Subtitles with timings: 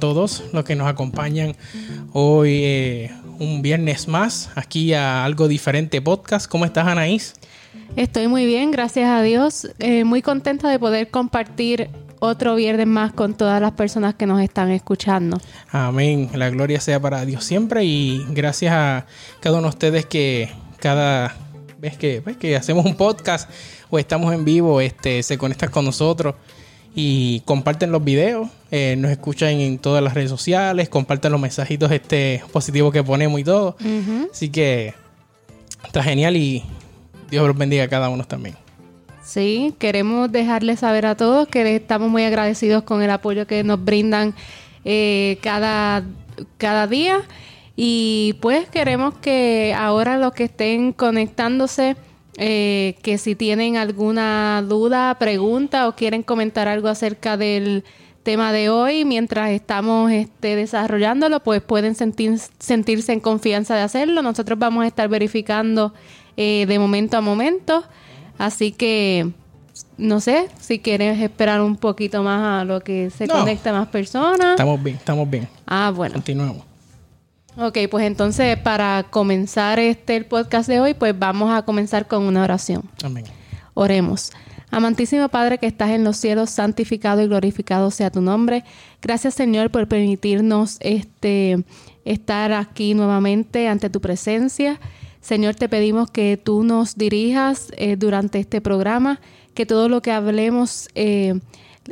[0.00, 1.54] A todos los que nos acompañan
[2.14, 6.50] hoy eh, un viernes más aquí a Algo Diferente Podcast.
[6.50, 7.34] ¿Cómo estás, Anaís?
[7.96, 9.68] Estoy muy bien, gracias a Dios.
[9.78, 14.40] Eh, muy contenta de poder compartir otro viernes más con todas las personas que nos
[14.40, 15.38] están escuchando.
[15.70, 16.30] Amén.
[16.32, 19.04] La gloria sea para Dios siempre y gracias a
[19.40, 21.36] cada uno de ustedes que cada
[21.78, 23.50] vez que, pues, que hacemos un podcast
[23.90, 26.36] o estamos en vivo, este, se conectan con nosotros
[26.94, 31.90] y comparten los videos, eh, nos escuchan en todas las redes sociales, comparten los mensajitos
[31.92, 33.76] este positivos que ponemos y todo.
[34.32, 34.94] Así que
[35.84, 36.64] está genial y
[37.30, 38.56] Dios los bendiga a cada uno también.
[39.22, 43.84] Sí, queremos dejarles saber a todos que estamos muy agradecidos con el apoyo que nos
[43.84, 44.34] brindan
[44.84, 46.02] eh, cada,
[46.58, 47.20] cada día.
[47.76, 51.96] Y pues queremos que ahora los que estén conectándose,
[52.42, 57.84] eh, que si tienen alguna duda, pregunta o quieren comentar algo acerca del
[58.22, 64.22] tema de hoy mientras estamos este, desarrollándolo, pues pueden sentirse en confianza de hacerlo.
[64.22, 65.92] Nosotros vamos a estar verificando
[66.38, 67.84] eh, de momento a momento.
[68.38, 69.28] Así que
[69.98, 74.52] no sé si quieres esperar un poquito más a lo que se conecta más personas.
[74.52, 75.46] Estamos bien, estamos bien.
[75.66, 76.14] Ah, bueno.
[76.14, 76.69] Continuamos.
[77.62, 82.22] Ok, pues entonces para comenzar este el podcast de hoy, pues vamos a comenzar con
[82.22, 82.88] una oración.
[83.04, 83.24] Amén.
[83.74, 84.32] Oremos.
[84.70, 88.64] Amantísimo Padre que estás en los cielos, santificado y glorificado sea tu nombre.
[89.02, 91.62] Gracias Señor por permitirnos este
[92.06, 94.80] estar aquí nuevamente ante tu presencia.
[95.20, 99.20] Señor, te pedimos que tú nos dirijas eh, durante este programa,
[99.52, 101.38] que todo lo que hablemos eh,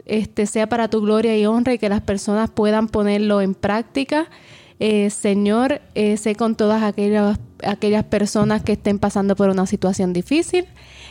[0.07, 4.31] este, sea para tu gloria y honra y que las personas puedan ponerlo en práctica.
[4.81, 10.13] Eh, Señor, eh, sé con todas aquellas, aquellas personas que estén pasando por una situación
[10.13, 10.67] difícil.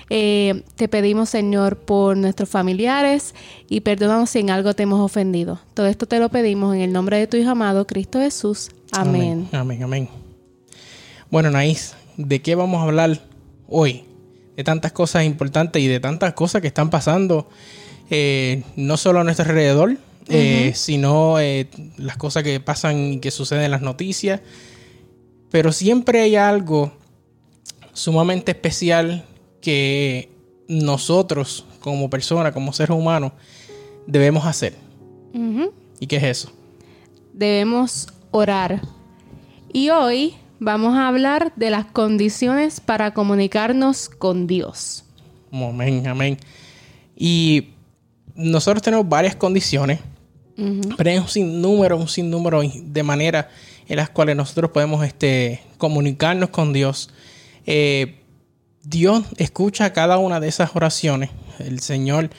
[0.10, 3.36] Eh, te pedimos, Señor, por nuestros familiares
[3.68, 5.60] y perdónanos si en algo te hemos ofendido.
[5.74, 8.70] Todo esto te lo pedimos en el nombre de tu Hijo amado, Cristo Jesús.
[8.94, 9.50] Amén.
[9.52, 10.10] Amén, amén.
[11.30, 13.20] Bueno, Naís, ¿de qué vamos a hablar
[13.68, 14.06] hoy?
[14.56, 17.50] De tantas cosas importantes y de tantas cosas que están pasando,
[18.78, 19.98] no solo a nuestro alrededor,
[20.30, 24.42] eh, sino eh, las cosas que pasan y que suceden en las noticias.
[25.50, 26.92] Pero siempre hay algo
[27.94, 29.26] sumamente especial
[29.62, 30.30] que
[30.68, 33.32] nosotros, como personas, como seres humanos,
[34.06, 34.76] debemos hacer.
[36.00, 36.52] ¿Y qué es eso?
[37.34, 38.82] Debemos orar.
[39.72, 45.06] Y hoy vamos a hablar de las condiciones para comunicarnos con Dios.
[45.52, 46.38] Amén, amén.
[47.16, 47.70] Y
[48.36, 50.00] nosotros tenemos varias condiciones
[50.98, 53.46] pero hay un sinnúmero, un sinnúmero de maneras
[53.88, 57.10] en las cuales nosotros podemos este, comunicarnos con Dios.
[57.66, 58.22] Eh,
[58.84, 61.30] Dios escucha cada una de esas oraciones.
[61.60, 62.30] El Señor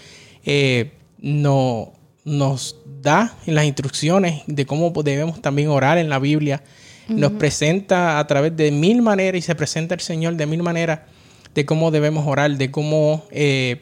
[0.44, 1.92] eh, no,
[2.24, 6.62] nos da las instrucciones de cómo debemos también orar en la Biblia.
[7.08, 11.00] Nos presenta a través de mil maneras y se presenta el Señor de mil maneras
[11.54, 13.80] de cómo debemos orar, de cómo eh,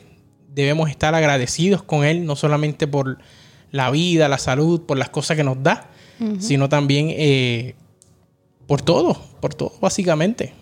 [0.54, 3.18] debemos estar agradecidos con Él, no solamente por
[3.70, 5.90] la vida, la salud, por las cosas que nos da,
[6.38, 7.74] sino también eh,
[8.66, 10.54] por todo, por todo, básicamente.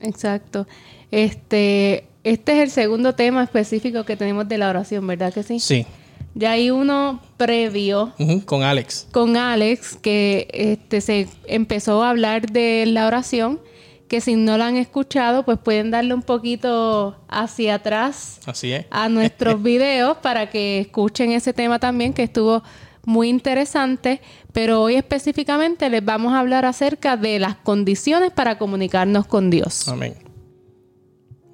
[0.00, 0.66] Exacto.
[1.10, 5.60] Este, este es el segundo tema específico que tenemos de la oración, ¿verdad que sí?
[5.60, 5.86] Sí.
[6.34, 8.12] Ya hay uno previo.
[8.44, 9.08] con Alex.
[9.10, 13.60] Con Alex, que este, se empezó a hablar de la oración
[14.10, 18.86] que si no la han escuchado, pues pueden darle un poquito hacia atrás Así es.
[18.90, 22.64] a nuestros videos para que escuchen ese tema también que estuvo
[23.04, 24.20] muy interesante,
[24.52, 29.86] pero hoy específicamente les vamos a hablar acerca de las condiciones para comunicarnos con Dios.
[29.86, 30.16] Amén.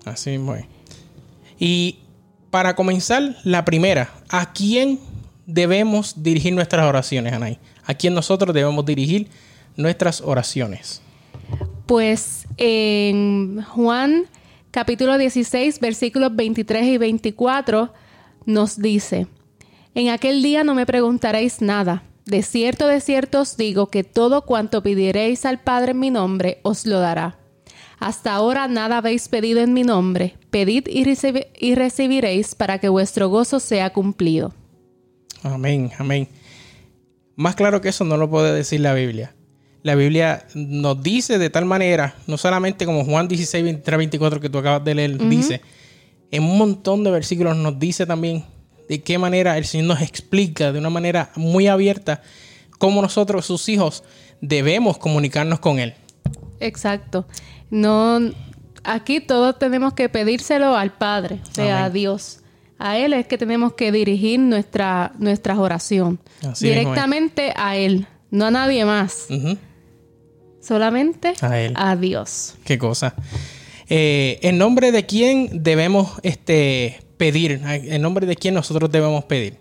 [0.07, 0.41] Así es.
[1.59, 1.99] Y
[2.51, 4.99] para comenzar, la primera, ¿a quién
[5.45, 7.59] debemos dirigir nuestras oraciones, Anaí?
[7.85, 9.29] ¿A quién nosotros debemos dirigir
[9.77, 11.03] nuestras oraciones?
[11.87, 14.25] Pues en Juan
[14.73, 17.93] capítulo 16, versículos 23 y 24
[18.45, 19.29] nos dice,
[19.95, 22.03] en aquel día no me preguntaréis nada.
[22.25, 26.59] De cierto, de cierto os digo que todo cuanto pidiereis al Padre en mi nombre
[26.65, 27.39] os lo dará.
[28.01, 30.35] Hasta ahora nada habéis pedido en mi nombre.
[30.51, 31.07] Pedid y,
[31.61, 34.53] y recibiréis para que vuestro gozo sea cumplido.
[35.45, 36.29] Amén, amén.
[37.37, 39.36] Más claro que eso no lo puede decir la Biblia
[39.87, 44.51] la Biblia nos dice de tal manera, no solamente como Juan 16, 23, 24 que
[44.51, 45.61] tú acabas de leer, dice,
[46.33, 48.45] en un montón de versículos nos dice también
[48.89, 52.21] de qué manera el Señor nos explica de una manera muy abierta
[52.79, 54.03] cómo nosotros, sus hijos,
[54.41, 55.95] debemos comunicarnos con Él.
[56.59, 57.29] Exacto.
[57.71, 58.19] No,
[58.83, 62.41] aquí todos tenemos que pedírselo al Padre, o sea, a Dios.
[62.81, 66.19] A Él es que tenemos que dirigir nuestra, nuestra oración.
[66.41, 69.27] Así es, directamente a Él, no a nadie más.
[69.31, 69.57] Ujú.
[70.67, 71.73] Solamente A Él.
[71.77, 72.55] a Dios.
[72.65, 73.15] Qué cosa.
[73.89, 77.61] Eh, ¿En nombre de quién debemos este, pedir?
[77.65, 79.59] ¿En nombre de quién nosotros debemos pedir?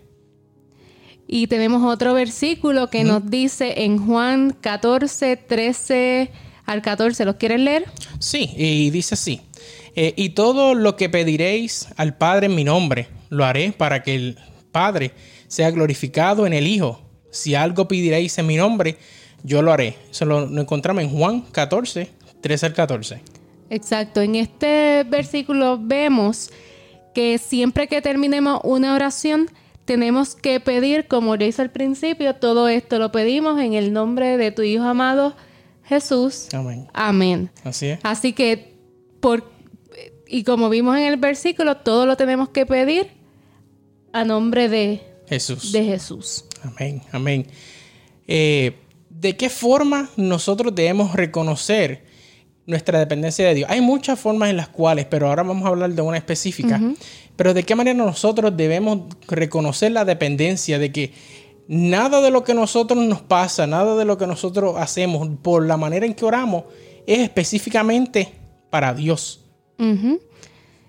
[1.28, 6.30] Y tenemos otro versículo que nos dice en Juan 14, 13
[6.64, 7.24] al 14.
[7.24, 7.84] ¿Los quieren leer?
[8.20, 9.40] Sí, y dice así.
[9.96, 14.14] eh, y todo lo que pediréis al Padre en mi nombre, lo haré para que
[14.14, 14.38] el
[14.70, 15.12] Padre
[15.48, 17.00] sea glorificado en el Hijo.
[17.30, 18.96] Si algo pediréis en mi nombre,
[19.46, 19.96] yo lo haré.
[20.10, 22.10] Eso lo, lo encontramos en Juan 14,
[22.40, 23.20] 13 al 14.
[23.70, 24.20] Exacto.
[24.20, 26.50] En este versículo vemos
[27.14, 29.48] que siempre que terminemos una oración,
[29.84, 34.36] tenemos que pedir, como ya hice al principio, todo esto lo pedimos en el nombre
[34.36, 35.36] de tu Hijo amado
[35.84, 36.48] Jesús.
[36.52, 36.88] Amén.
[36.92, 37.50] Amén.
[37.64, 38.00] Así es.
[38.02, 38.74] Así que,
[39.20, 39.50] por,
[40.26, 43.12] y como vimos en el versículo, todo lo tenemos que pedir
[44.12, 45.70] a nombre de, Jesús.
[45.72, 46.44] de Jesús.
[46.64, 47.46] Amén, amén.
[48.26, 48.76] Eh,
[49.26, 52.04] ¿De qué forma nosotros debemos reconocer
[52.64, 53.68] nuestra dependencia de Dios?
[53.68, 56.80] Hay muchas formas en las cuales, pero ahora vamos a hablar de una específica.
[57.34, 61.12] Pero ¿de qué manera nosotros debemos reconocer la dependencia de que
[61.66, 65.76] nada de lo que nosotros nos pasa, nada de lo que nosotros hacemos por la
[65.76, 66.62] manera en que oramos
[67.04, 68.32] es específicamente
[68.70, 69.44] para Dios?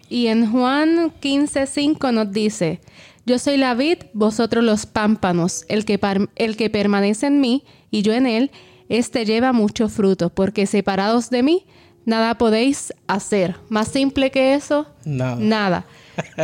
[0.10, 2.82] Y en Juan 15:5 nos dice,
[3.28, 6.00] yo soy la vid, vosotros los pámpanos, el que,
[6.38, 8.52] el que permanece en mí y yo en él,
[8.88, 11.66] este lleva mucho fruto, porque separados de mí,
[12.06, 13.58] nada podéis hacer.
[13.68, 15.36] Más simple que eso, Nada.
[15.36, 15.86] nada.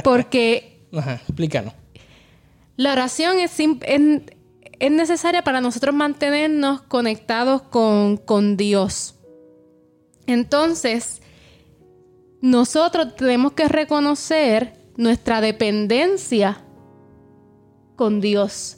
[0.04, 1.74] Porque Ajá, explícanos.
[2.76, 4.22] la oración es, es,
[4.80, 9.16] es necesaria para nosotros mantenernos conectados con, con Dios.
[10.28, 11.22] Entonces,
[12.42, 16.60] nosotros tenemos que reconocer nuestra dependencia
[17.96, 18.78] con Dios.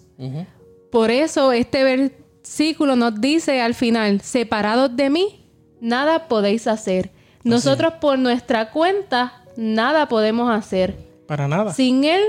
[0.91, 5.49] Por eso este versículo nos dice al final, separados de mí,
[5.81, 7.11] nada podéis hacer.
[7.43, 10.97] Nosotros por nuestra cuenta, nada podemos hacer.
[11.27, 11.73] Para nada.
[11.73, 12.21] Sin Él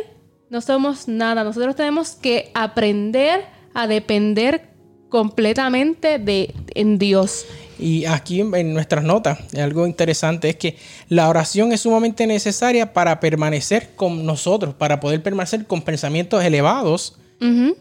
[0.50, 1.44] no somos nada.
[1.44, 3.44] Nosotros tenemos que aprender
[3.74, 4.70] a depender
[5.08, 7.46] completamente de en Dios.
[7.78, 10.76] Y aquí en nuestras notas, algo interesante es que
[11.08, 17.19] la oración es sumamente necesaria para permanecer con nosotros, para poder permanecer con pensamientos elevados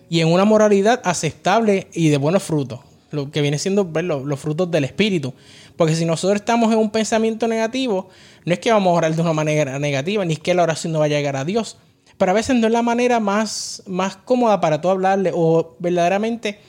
[0.10, 2.82] y en una moralidad aceptable y de buenos frutos,
[3.12, 5.34] lo que viene siendo pues, lo- los frutos del espíritu.
[5.78, 8.10] Porque si nosotros estamos en un pensamiento negativo,
[8.44, 10.92] no es que vamos a orar de una manera negativa, ni es que la oración
[10.92, 11.78] no va a llegar a Dios.
[12.18, 15.32] Pero a veces no es la manera más, más cómoda para tú hablarle.
[15.34, 16.60] O verdaderamente,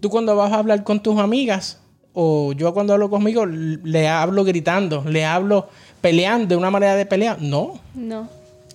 [0.00, 1.80] tú cuando vas a hablar con tus amigas,
[2.14, 5.68] o yo cuando hablo conmigo, le hablo gritando, le hablo
[6.00, 7.42] peleando de una manera de pelear.
[7.42, 8.28] No, No.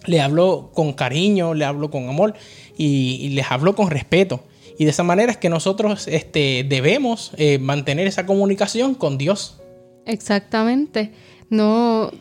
[0.05, 2.33] le hablo con cariño, le hablo con amor
[2.77, 4.41] y, y les hablo con respeto.
[4.77, 9.59] Y de esa manera es que nosotros este, debemos eh, mantener esa comunicación con Dios.
[10.05, 11.11] Exactamente.
[11.49, 12.11] No,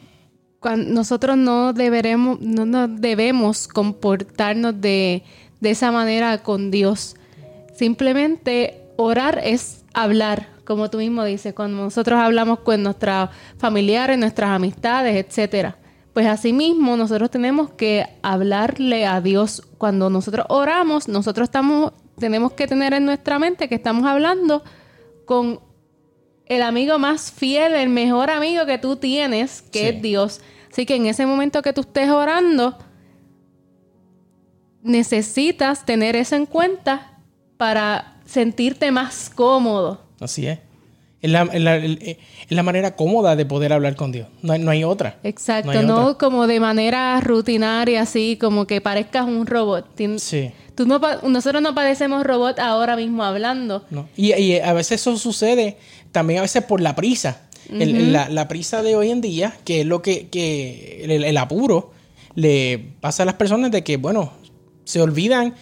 [0.60, 5.22] cuan- nosotros no deberemos, no nos debemos comportarnos de,
[5.60, 7.14] de esa manera con Dios.
[7.76, 14.50] Simplemente orar es hablar, como tú mismo dices, cuando nosotros hablamos con nuestros familiares, nuestras
[14.50, 15.78] amistades, etcétera.
[16.12, 19.62] Pues asimismo, nosotros tenemos que hablarle a Dios.
[19.78, 24.62] Cuando nosotros oramos, nosotros estamos, tenemos que tener en nuestra mente que estamos hablando
[25.24, 25.60] con
[26.44, 29.86] el amigo más fiel, el mejor amigo que tú tienes, que Sí.
[29.86, 30.40] es Dios.
[30.70, 32.76] Así que en ese momento que tú estés orando,
[34.82, 37.22] necesitas tener eso en cuenta
[37.56, 40.07] para sentirte más cómodo.
[40.20, 40.58] Así es.
[41.20, 42.16] Es la, es la- es
[42.48, 44.28] la manera cómoda de poder hablar con Dios.
[44.42, 45.18] No hay, no hay otra.
[45.24, 46.18] Exacto, No hay no, otra.
[46.18, 49.96] como de manera rutinaria, así como que parezcas un robot.
[49.96, 50.52] Tien- Sí.
[50.76, 53.84] Tú no nosotros no padecemos robot ahora mismo hablando.
[53.90, 54.08] ¿no?
[54.16, 55.76] Y, y a veces eso sucede
[56.12, 57.42] también a veces por la prisa.
[57.68, 61.36] El- la, la prisa de hoy en día, que es lo que, que el, el
[61.36, 61.92] apuro
[62.36, 64.32] le pasa a las personas de que, bueno,
[64.84, 65.54] se olvidan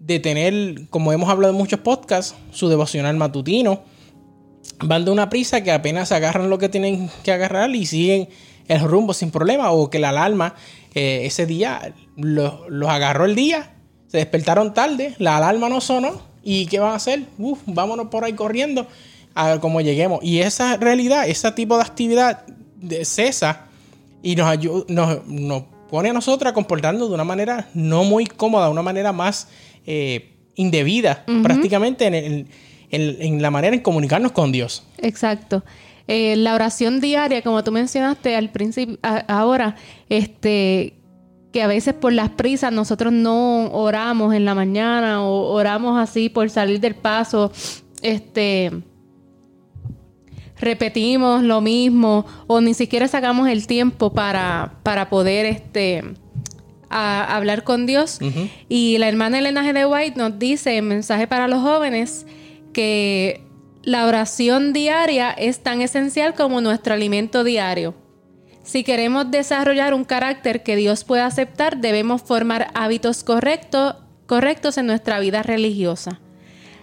[0.00, 3.82] de tener, como hemos hablado en muchos podcasts, su devocional matutino.
[4.80, 8.28] Van de una prisa que apenas agarran lo que tienen que agarrar y siguen
[8.68, 9.70] el rumbo sin problema.
[9.72, 10.54] O que la alarma
[10.94, 12.54] eh, ese día los,
[12.88, 13.74] agarró el día,
[14.06, 16.22] se despertaron tarde, la alarma no sonó.
[16.44, 17.24] ¿Y qué van a hacer?
[17.38, 18.86] Uf, vámonos por ahí corriendo
[19.34, 20.20] a ver cómo lleguemos.
[20.22, 22.44] Y esa realidad, ese tipo de actividad
[23.02, 23.66] cesa
[24.22, 28.26] y nos, ayu- nos, nos pone a nosotros a comportarnos de una manera no muy
[28.26, 29.48] cómoda, una manera más
[29.90, 32.46] eh, indebida, prácticamente en, el-
[32.90, 34.84] en- en la manera en comunicarnos con Dios.
[34.98, 35.64] Exacto.
[36.06, 39.76] Eh, la oración diaria, como tú mencionaste al principio, a- ahora,
[40.08, 40.94] este,
[41.52, 46.28] que a veces por las prisas nosotros no oramos en la mañana o oramos así
[46.28, 47.50] por salir del paso,
[48.02, 48.70] este
[50.60, 56.02] repetimos lo mismo o ni siquiera sacamos el tiempo para, para poder este
[56.90, 58.18] hablar con Dios.
[58.68, 59.72] Y la hermana Elena G.
[59.72, 62.26] de White nos dice en mensaje para los jóvenes
[62.72, 63.42] que
[63.82, 67.94] la oración diaria es tan esencial como nuestro alimento diario.
[68.62, 75.20] Si queremos desarrollar un carácter que Dios pueda aceptar, debemos formar hábitos correctos en nuestra
[75.20, 76.20] vida religiosa.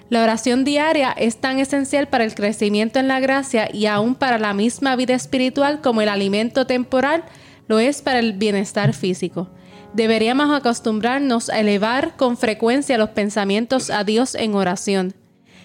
[0.09, 4.37] La oración diaria es tan esencial para el crecimiento en la gracia y aún para
[4.37, 7.23] la misma vida espiritual como el alimento temporal
[7.67, 9.49] lo es para el bienestar físico.
[9.95, 15.13] Deberíamos acostumbrarnos a elevar con frecuencia los pensamientos a Dios en oración.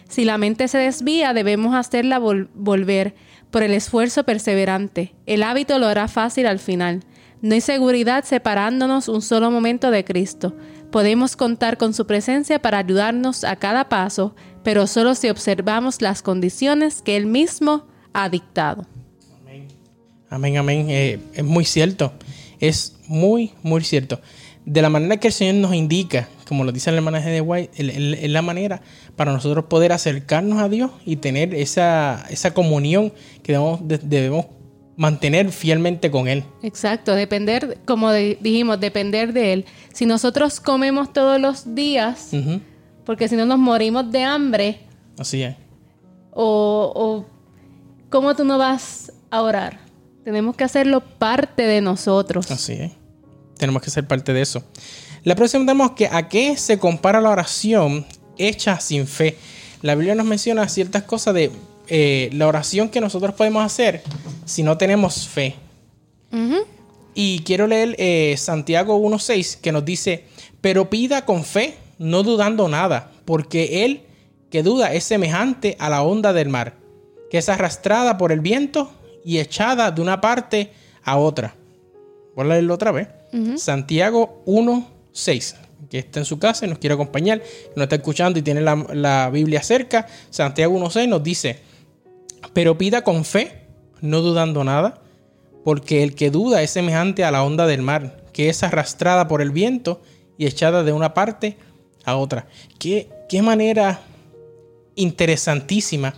[0.09, 3.17] Si la mente se desvía, debemos hacerla volver
[3.51, 5.15] por el esfuerzo perseverante.
[5.27, 7.01] El hábito lo hará fácil al final.
[7.43, 10.55] No hay seguridad separándonos un solo momento de Cristo.
[10.93, 16.23] Podemos contar con su presencia para ayudarnos a cada paso, pero solo si observamos las
[16.23, 18.87] condiciones que Él mismo ha dictado.
[19.41, 19.67] Amén,
[20.31, 20.87] amén, amén.
[20.89, 22.13] Eh, es muy cierto.
[22.61, 24.21] Es muy, muy cierto.
[24.65, 27.73] De la manera que el Señor nos indica, como lo dice el hermano de White,
[27.77, 28.83] es la manera
[29.17, 33.13] para nosotros poder acercarnos a Dios y tener esa, esa comunión
[33.43, 34.47] que debemos, debemos
[34.97, 36.45] mantener fielmente con Él.
[36.63, 39.65] Exacto, depender, como dijimos, depender de Él.
[39.95, 42.31] Si nosotros comemos todos los días,
[43.07, 44.81] porque si no nos morimos de hambre.
[45.19, 45.57] Así es.
[46.33, 47.27] O, o,
[48.11, 49.90] ¿cómo tú no vas a orar?
[50.25, 52.51] Tenemos que hacerlo parte de nosotros.
[52.51, 52.93] Así es.
[53.57, 54.63] Tenemos que ser parte de eso.
[55.25, 58.07] La próxima tenemos que a qué se compara la oración
[58.39, 59.37] hecha sin fe.
[59.83, 61.51] La Biblia nos menciona ciertas cosas de
[61.89, 64.03] eh, la oración que nosotros podemos hacer
[64.45, 65.57] si no tenemos fe.
[67.15, 70.25] Y quiero leer eh, Santiago 1.6 que nos dice,
[70.61, 74.03] pero pida con fe, no dudando nada, porque él
[74.51, 76.75] que duda es semejante a la onda del mar,
[77.31, 78.93] que es arrastrada por el viento
[79.25, 80.73] y echada de una parte
[81.03, 81.55] a otra.
[82.35, 83.09] Voy a leerlo otra vez.
[83.57, 85.55] Santiago 1.6
[85.89, 87.43] que está en su casa y nos quiere acompañar,
[87.75, 91.59] nos está escuchando y tiene la, la Biblia cerca, Santiago 1.6 nos dice,
[92.53, 93.67] pero pida con fe,
[94.01, 95.03] no dudando nada,
[95.65, 99.43] porque el que duda es semejante a la onda del mar, que es arrastrada por
[99.43, 100.01] el viento
[100.39, 101.57] y echada de una parte
[102.05, 102.47] a otra.
[102.79, 104.01] Qué, qué manera
[104.95, 106.15] interesantísima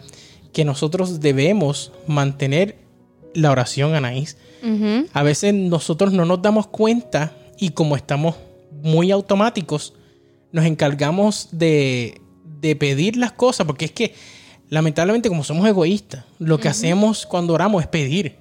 [0.52, 2.76] que nosotros debemos mantener
[3.34, 4.36] la oración, Anaís.
[5.12, 8.36] A veces nosotros no nos damos cuenta y como estamos
[8.82, 9.94] muy automáticos,
[10.52, 12.20] nos encargamos de,
[12.60, 14.14] de pedir las cosas, porque es que
[14.68, 18.36] lamentablemente como somos egoístas, lo que hacemos cuando oramos es pedir.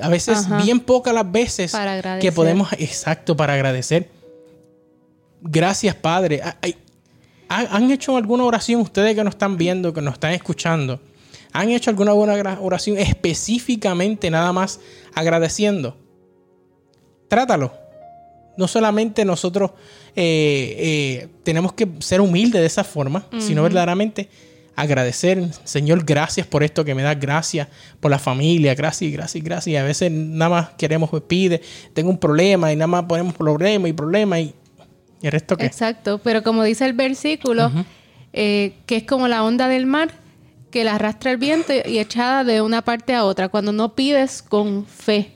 [0.00, 1.76] A veces, bien pocas las veces
[2.20, 4.10] que podemos, exacto, para agradecer.
[5.42, 6.42] Gracias, Padre.
[7.48, 11.00] ¿Han hecho alguna oración ustedes que nos están viendo, que nos están escuchando?
[11.54, 14.80] ¿Han hecho alguna buena oración específicamente nada más
[15.14, 15.96] agradeciendo?
[17.28, 17.72] Trátalo.
[18.56, 19.70] No solamente nosotros
[20.16, 24.28] eh, eh, tenemos que ser humildes de esa forma, sino verdaderamente
[24.74, 27.68] agradecer, Señor, gracias por esto que me das, gracias
[28.00, 29.72] por la familia, gracias, gracias, gracias.
[29.72, 33.32] Y a veces nada más queremos, pues, pide, tengo un problema y nada más ponemos
[33.32, 34.52] problema y problema y,
[35.22, 35.66] el resto que...
[35.66, 37.70] Exacto, pero como dice el versículo,
[38.32, 40.23] eh, que es como la onda del mar,
[40.74, 44.42] que la arrastra el viento y echada de una parte a otra, cuando no pides
[44.42, 45.30] con fe.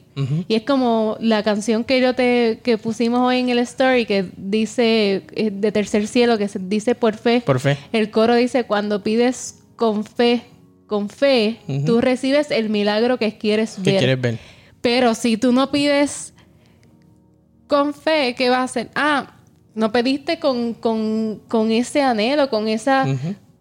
[0.49, 4.29] Y es como la canción que yo te que pusimos hoy en el story que
[4.37, 7.41] dice eh, de tercer cielo que se dice por fe.
[7.41, 7.79] Por fe.
[7.93, 10.43] El coro dice cuando pides con fe,
[10.89, 13.95] con fe, tú recibes el milagro que quieres ver.
[13.95, 14.39] Que quieres ver.
[14.81, 16.35] Pero si tú no pides
[17.69, 18.91] con fe, ¿qué vas a hacer?
[18.97, 19.37] Ah,
[19.77, 23.07] no pediste con, con, ese anhelo, con esa,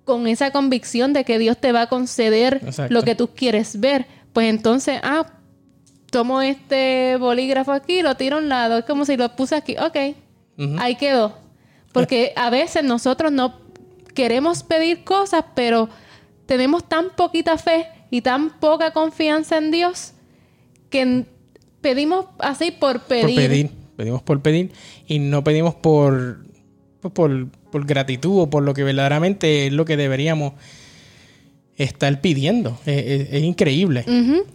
[0.07, 4.07] con esa convicción de que Dios te va a conceder lo que tú quieres ver.
[4.33, 5.33] Pues entonces, ah,
[6.09, 9.75] tomo este bolígrafo aquí, lo tiro a un lado, es como si lo puse aquí,
[9.77, 10.15] ok,
[10.79, 11.37] ahí quedó.
[11.91, 13.59] Porque a veces nosotros no
[14.15, 15.89] queremos pedir cosas, pero
[16.45, 20.13] tenemos tan poquita fe y tan poca confianza en Dios
[20.89, 21.25] que
[21.81, 23.25] pedimos así por pedir.
[23.25, 24.71] Por pedir, pedimos por pedir
[25.05, 26.46] y no pedimos por,
[27.11, 30.53] por, por gratitud o por lo que verdaderamente es lo que deberíamos
[31.77, 32.77] estar pidiendo.
[32.85, 34.03] Es, increíble.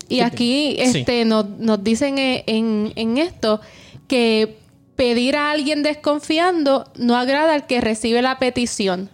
[0.09, 1.47] Y aquí este, nos,
[1.83, 3.61] dicen e, en, esto
[4.09, 4.57] que
[4.97, 9.09] pedir a alguien desconfiando no agrada al que recibe la petición.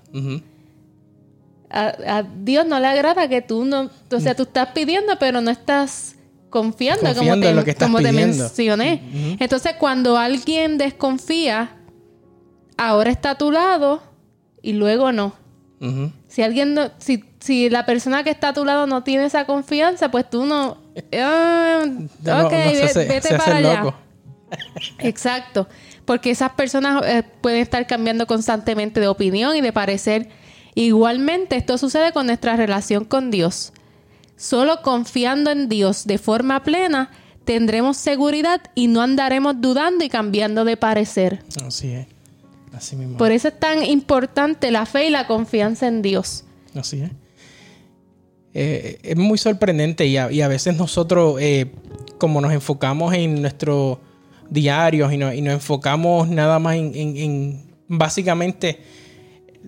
[1.70, 5.50] a, Dios no le agrada que tú no, o sea, tú estás pidiendo, pero no
[5.50, 6.16] estás
[6.50, 9.36] confiando, como, te, lo que como te mencioné.
[9.38, 11.77] Entonces, cuando alguien desconfía,
[12.78, 14.02] ahora está a tu lado
[14.62, 15.34] y luego no.
[16.28, 19.44] Si alguien no, si, si la persona que está a tu lado no tiene esa
[19.44, 20.78] confianza, pues tú no.
[21.12, 22.52] Ah, ok,
[22.94, 23.94] vete para allá.
[24.98, 25.68] Exacto.
[26.04, 30.30] Porque esas personas eh, pueden estar cambiando constantemente de opinión y de parecer.
[30.74, 33.72] Igualmente, esto sucede con nuestra relación con Dios.
[34.36, 37.10] Solo confiando en Dios de forma plena
[37.44, 41.42] tendremos seguridad y no andaremos dudando y cambiando de parecer.
[41.64, 42.17] Así es.
[42.72, 43.18] Así mismo.
[43.18, 46.44] Por eso es tan importante la fe y la confianza en Dios.
[46.74, 47.10] Así es.
[48.54, 51.70] Eh, es muy sorprendente y a, veces nosotros, eh,
[52.18, 53.98] como nos enfocamos en nuestros
[54.50, 58.80] diarios y, nos enfocamos nada más en, básicamente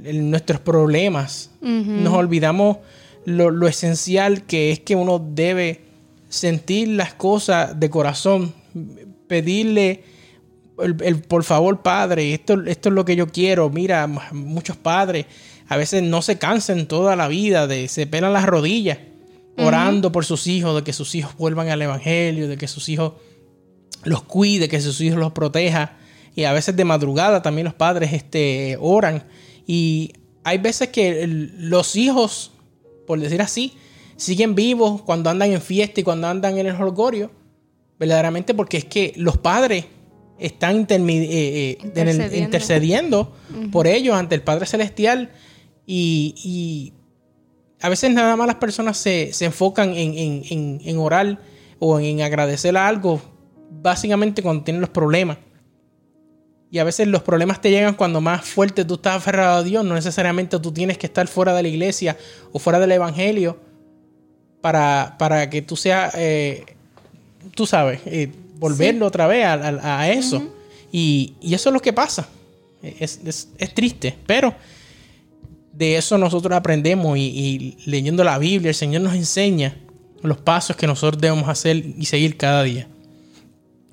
[0.02, 2.78] en nuestros problemas, nos olvidamos
[3.26, 5.82] lo, esencial que es que uno debe
[6.28, 8.54] sentir las cosas de corazón,
[9.26, 10.04] pedirle
[10.82, 13.70] el, por favor, padre, esto, esto es lo que yo quiero.
[13.70, 15.26] Mira, muchos padres
[15.68, 18.98] a veces no se cansan toda la vida, de, se pelan las rodillas
[19.58, 23.12] orando por sus hijos, de que sus hijos vuelvan al Evangelio, de que sus hijos
[24.04, 25.96] los cuide, que sus hijos los proteja.
[26.34, 29.24] Y a veces de madrugada también los padres este, oran.
[29.66, 30.12] Y
[30.44, 32.52] hay veces que los hijos
[33.10, 33.72] por decir así,
[34.14, 37.32] siguen vivos cuando andan en fiesta y cuando andan en el holgorio,
[37.98, 39.86] verdaderamente porque es que los padres
[40.40, 43.32] están eh, eh, intercediendo,
[43.70, 45.30] por ellos ante el Padre Celestial
[45.86, 46.94] y,
[47.82, 51.40] a veces nada más las personas se, enfocan en, orar
[51.78, 53.22] o en agradecer a algo,
[53.70, 55.38] básicamente cuando tienen los problemas.
[56.70, 59.84] Y a veces los problemas te llegan cuando más fuerte tú estás aferrado a Dios.
[59.84, 62.16] No necesariamente tú tienes que estar fuera de la iglesia
[62.52, 63.58] o fuera del evangelio
[64.60, 66.64] para, para que tú seas, eh,
[67.54, 68.00] tú sabes,
[68.60, 70.54] volverlo otra vez a, eso.
[70.92, 72.28] y, eso es lo que pasa.
[72.82, 73.20] Es,
[73.74, 74.54] triste, pero
[75.72, 79.76] de eso nosotros aprendemos y, y leyendo la Biblia el Señor nos enseña
[80.22, 82.86] los pasos que nosotros debemos hacer y seguir cada día.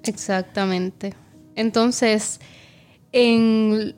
[0.04, 1.14] Exactamente.
[1.56, 2.40] Entonces,
[3.12, 3.94] en,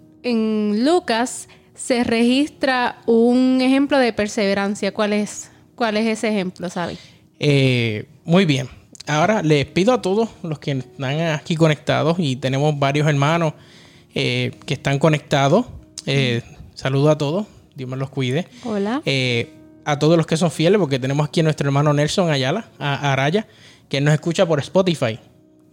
[0.86, 4.94] Lucas se registra un ejemplo de perseverancia.
[4.94, 6.98] ¿Cuál es, cuál es ese ejemplo, Sabi?
[7.40, 8.68] Eh, muy bien.
[9.10, 13.54] Ahora les pido a todos los que están aquí conectados y tenemos varios hermanos
[14.14, 15.66] eh, que están conectados.
[16.06, 16.42] Eh,
[16.76, 17.46] saludo a todos.
[17.76, 18.48] Dios me los cuide.
[18.64, 19.02] Hola.
[19.86, 23.12] a todos los que son fieles, porque tenemos aquí a nuestro hermano Nelson Ayala, a
[23.12, 23.48] Araya,
[23.90, 25.20] que nos escucha por Spotify.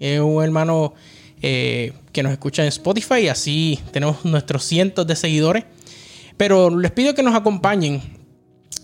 [0.00, 0.94] Es un hermano
[1.42, 3.28] eh, que nos escuchan en Spotify.
[3.28, 5.64] Así tenemos nuestros cientos de seguidores.
[6.36, 8.02] Pero les pido que nos acompañen.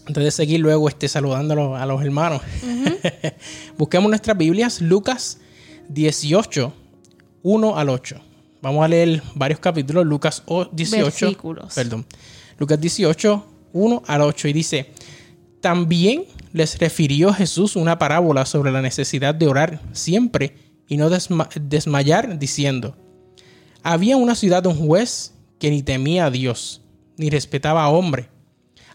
[0.07, 2.43] Antes de seguir luego este, saludando a los, hermanos.
[3.79, 4.81] Busquemos nuestras Biblias.
[4.81, 5.39] Lucas
[5.89, 6.73] 18,
[7.43, 8.17] 1 al 8.
[8.61, 10.05] Vamos a leer varios capítulos.
[10.05, 11.37] Lucas 18.
[11.75, 12.07] Perdón.
[12.59, 14.49] Lucas 18, 1 al 8.
[14.49, 14.91] Y dice:
[15.61, 20.57] También les refirió Jesús una parábola sobre la necesidad de orar siempre
[20.93, 22.97] y no desmayar diciendo,
[23.83, 26.83] había una ciudad un juez que ni temía a Dios,
[27.17, 28.29] ni respetaba a hombre.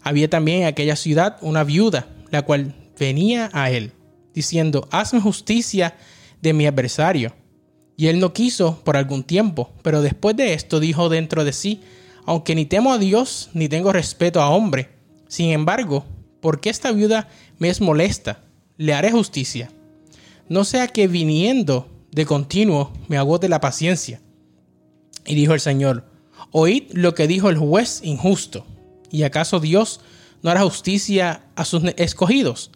[0.08, 3.92] Había también en aquella ciudad una viuda, la cual venía a él,
[4.34, 5.96] diciendo, hazme justicia
[6.40, 7.34] de mi adversario.
[7.96, 11.80] Y él no quiso por algún tiempo, pero después de esto dijo dentro de sí,
[12.24, 14.90] aunque ni temo a Dios, ni tengo respeto a hombre,
[15.28, 16.04] sin embargo,
[16.40, 18.44] porque esta viuda me es molesta,
[18.76, 19.70] le haré justicia
[20.48, 24.20] no sea que viniendo de continuo me agote la paciencia.
[25.26, 26.04] Y dijo el Señor,
[26.52, 28.66] oíd lo que dijo el juez injusto.
[29.10, 30.00] ¿Y acaso Dios
[30.42, 32.70] no hará justicia a sus escogidos,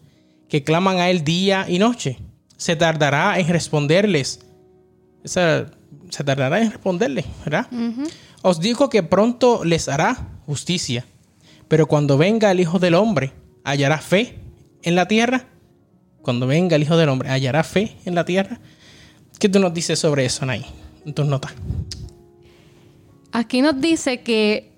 [0.48, 2.18] que claman a Él día y noche?
[2.56, 4.40] Se tardará en responderles.
[5.24, 7.68] se tardará en responderles, ¿verdad?
[8.42, 11.04] Os dijo que pronto les hará justicia.
[11.68, 13.32] Pero cuando venga el Hijo del Hombre,
[13.64, 14.38] ¿hallará fe
[14.82, 15.46] en la tierra?
[16.22, 18.60] cuando venga el Hijo del Hombre, hallará fe en la tierra.
[19.38, 20.64] ¿Qué tú nos dices sobre eso, Nay?
[21.04, 21.52] En tus notas.
[23.32, 24.71] Aquí nos dice que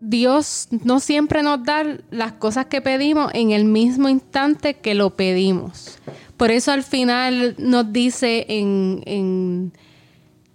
[0.00, 5.10] Dios no siempre nos da las cosas que pedimos en el mismo instante que lo
[5.10, 5.98] pedimos.
[6.36, 9.72] Por eso al final nos dice en, en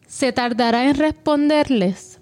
[0.08, 2.20] se tardará en responderles.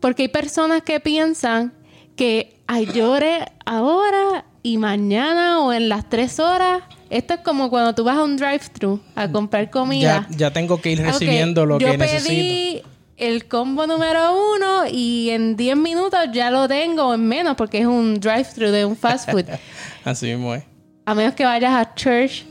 [0.00, 1.74] Porque hay personas que piensan
[2.16, 6.82] que ay, llore ahora y mañana o en las tres horas.
[7.10, 10.26] Esto es como cuando tú vas a un drive-thru a comprar comida.
[10.30, 12.88] Ya, tengo que ir recibiendo lo que necesito.
[13.20, 17.86] El combo número uno y en 10 minutos ya lo tengo en menos porque es
[17.86, 19.44] un drive-thru de un fast food.
[20.04, 20.64] Así mismo es.
[21.04, 22.46] A menos que vayas a church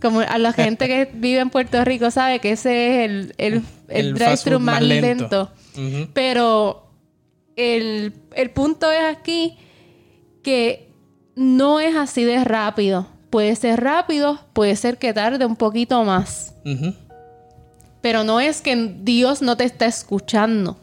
[0.00, 3.62] Como a la gente que vive en Puerto Rico sabe que ese es el, el,
[3.88, 5.50] el, drive-thru más, lento.
[6.14, 6.92] Pero
[7.56, 9.58] el, el punto es aquí
[10.44, 10.88] que
[11.34, 13.08] no es así de rápido.
[13.28, 16.54] Puede ser rápido, puede ser que tarde un poquito más.
[18.00, 20.78] Pero no es que Dios no te está escuchando.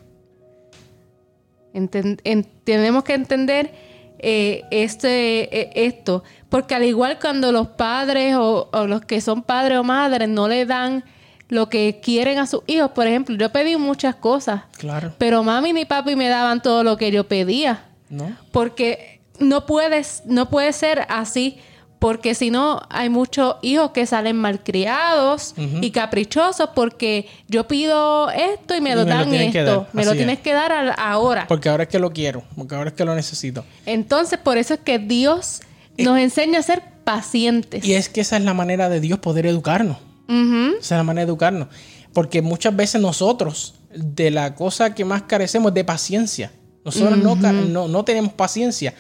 [2.64, 3.72] tenemos que entender
[4.20, 6.24] eh, este, eh, esto.
[6.50, 10.66] Porque al igual cuando los padres o, los que son padres o madres no le
[10.66, 11.04] dan
[11.50, 14.64] lo que quieren a sus hijos, por ejemplo, yo pedí muchas cosas.
[14.78, 15.14] Claro.
[15.18, 17.86] Pero mami ni papi me daban todo lo que yo pedía.
[18.10, 18.36] ¿No?
[18.52, 21.60] Porque no puedes, no puede ser así
[22.00, 28.76] porque si no hay muchos hijos que salen malcriados y caprichosos porque yo pido esto
[28.76, 31.48] y me lo dan esto, me lo tienes que dar ahora.
[31.48, 33.66] Porque ahora es que lo quiero, porque ahora es que lo necesito.
[33.86, 35.62] Entonces, por eso es que Dios
[35.98, 37.84] nos enseña a ser pacientes.
[37.86, 39.98] Y es que esa es la manera de Dios poder educarnos.
[40.28, 41.68] Esa es la manera de educarnos.
[42.14, 46.52] Porque muchas veces nosotros, de la cosa que más carecemos, de paciencia.
[46.86, 48.94] Nosotros no, no, no tenemos paciencia.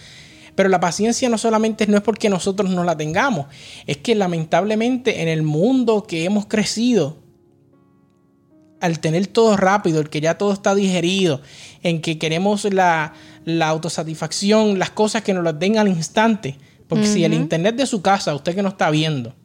[0.57, 3.45] Pero la paciencia no solamente no es porque nosotros no la tengamos,
[3.85, 7.19] es que lamentablemente en el mundo que hemos crecido,
[8.81, 11.41] al tener todo rápido, el que ya todo está digerido,
[11.83, 13.13] en que queremos la,
[13.61, 16.57] autosatisfacción, las cosas que nos las den al instante.
[16.87, 19.35] Porque si el internet de su casa, usted que no está viendo,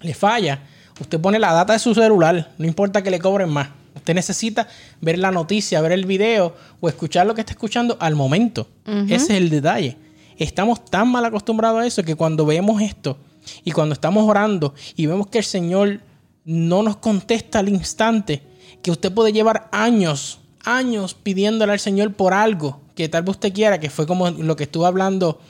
[0.00, 0.62] le falla,
[0.98, 3.68] usted pone la data de su celular, no importa que le cobren más.
[3.94, 4.66] Usted necesita
[5.02, 8.66] ver la noticia, ver el video o escuchar lo que está escuchando al momento.
[8.86, 9.98] Ese es el detalle.
[10.38, 13.16] Estamos tan mal acostumbrados a eso que cuando vemos esto
[13.64, 16.00] y cuando estamos orando y vemos que el Señor
[16.44, 18.42] no nos contesta al instante,
[18.82, 23.52] que usted puede llevar años, años pidiéndole al Señor por algo que tal vez usted
[23.52, 25.40] quiera, que fue como lo que estuve hablando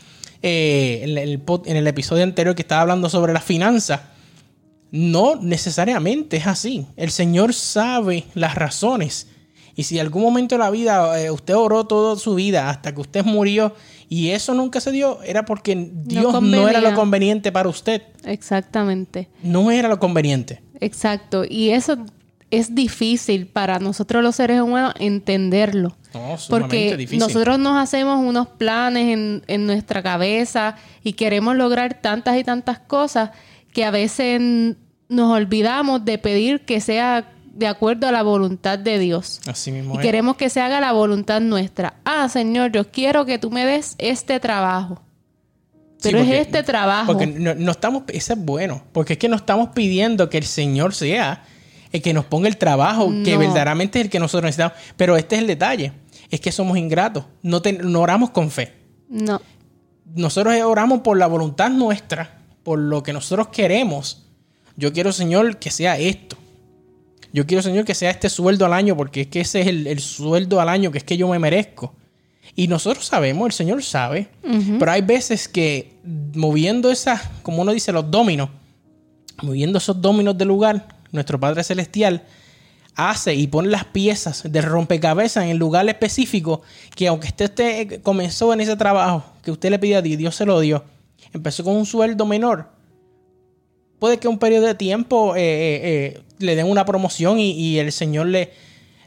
[0.42, 4.00] eh, en, el, episodio anterior que estaba hablando sobre las finanzas.
[4.90, 6.86] No necesariamente es así.
[6.96, 9.28] El Señor sabe las razones.
[9.74, 13.00] Y si algún momento de la vida eh, usted oró toda su vida hasta que
[13.00, 13.74] usted murió
[14.12, 18.02] y eso nunca se dio, era porque Dios no, era lo conveniente para usted.
[18.24, 19.30] Exactamente.
[19.42, 20.60] No era lo conveniente.
[20.80, 21.46] Exacto.
[21.48, 21.96] Y eso
[22.50, 25.96] es difícil para nosotros los seres humanos entenderlo.
[26.12, 27.20] No, porque difícil.
[27.20, 32.80] nosotros nos hacemos unos planes en, en nuestra cabeza y queremos lograr tantas y tantas
[32.80, 33.30] cosas
[33.72, 34.42] que a veces
[35.08, 39.40] nos olvidamos de pedir que sea de acuerdo a la voluntad de Dios.
[39.46, 39.94] Así mismo.
[39.94, 41.94] Y queremos que se haga la voluntad nuestra.
[42.04, 45.02] Ah, Señor, yo quiero que tú me des este trabajo.
[46.02, 47.12] Pero es este trabajo.
[47.12, 50.94] Porque no, estamos, eso es bueno, porque es que no estamos pidiendo que el Señor
[50.94, 51.44] sea
[51.92, 54.76] el que nos ponga el trabajo, que verdaderamente es el que nosotros necesitamos.
[54.96, 55.92] Pero este es el detalle,
[56.30, 58.72] es que somos ingratos, no, no oramos con fe.
[59.08, 59.40] No.
[60.14, 64.26] Nosotros oramos por la voluntad nuestra, por lo que nosotros queremos.
[64.76, 66.36] Yo quiero, Señor, que sea esto.
[67.32, 70.00] Yo quiero, Señor, que sea este sueldo al año, porque es que ese es el,
[70.00, 71.94] sueldo al año que es que yo me merezco.
[72.54, 74.28] Y nosotros sabemos, el Señor sabe,
[74.78, 75.96] pero hay veces que
[76.34, 78.50] moviendo esas, como uno dice, los dominos,
[79.42, 82.22] moviendo esos dominos del lugar, nuestro Padre Celestial
[82.94, 86.62] hace y pone las piezas de rompecabezas en el lugar específico
[86.94, 90.44] que aunque usted comenzó en ese trabajo que usted le pidió a Dios, Dios se
[90.44, 90.84] lo dio,
[91.32, 92.68] empezó con un sueldo menor,
[93.98, 97.92] puede que un periodo de tiempo eh, eh, eh, le den una promoción y, el
[97.92, 98.50] Señor le,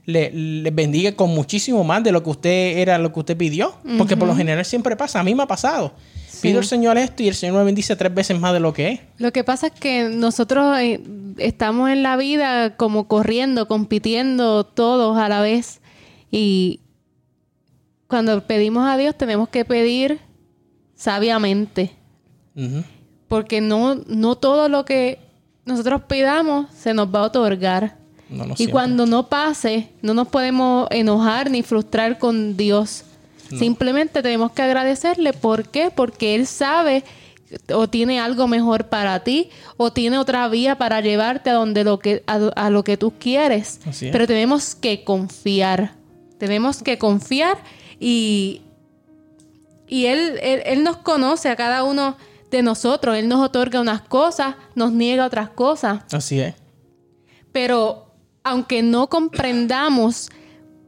[0.06, 3.76] le, bendiga con muchísimo más de lo que usted era, lo que usted pidió.
[3.98, 5.20] Porque por lo general siempre pasa.
[5.20, 5.94] A mí me ha pasado.
[6.42, 8.90] Pido al Señor esto y el Señor me bendice tres veces más de lo que
[8.90, 9.00] es.
[9.18, 10.78] Lo que pasa es que nosotros
[11.38, 15.82] estamos en la vida como corriendo, compitiendo todos a la vez.
[16.32, 16.82] Y
[18.08, 20.20] cuando pedimos a Dios tenemos que pedir
[20.96, 21.92] sabiamente
[23.28, 25.20] porque no, no todo lo que
[25.66, 27.98] nosotros pidamos se nos va a otorgar.
[28.58, 33.04] y cuando no pase, no nos podemos enojar ni frustrar con Dios.
[33.50, 35.34] Simplemente tenemos que agradecerle.
[35.34, 35.92] ¿Por qué?
[35.94, 37.04] Porque Él sabe
[37.72, 42.00] o tiene algo mejor para ti o tiene otra vía para llevarte a donde lo
[42.00, 43.80] que a, lo que tú quieres.
[44.00, 45.94] Pero tenemos que confiar.
[46.40, 47.58] Tenemos que confiar
[48.00, 48.62] y
[49.88, 52.18] y él, él nos conoce a cada uno
[52.56, 53.16] de nosotros.
[53.16, 56.04] Él nos otorga unas cosas, nos niega otras cosas.
[56.12, 56.56] Así es.
[57.52, 58.12] Pero
[58.44, 60.30] aunque no comprendamos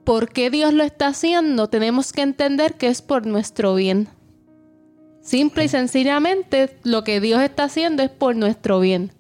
[0.03, 4.07] por qué Dios lo está haciendo, tenemos que entender que es por nuestro bien.
[5.21, 9.11] Simple y sencillamente, lo que Dios está haciendo es por nuestro bien.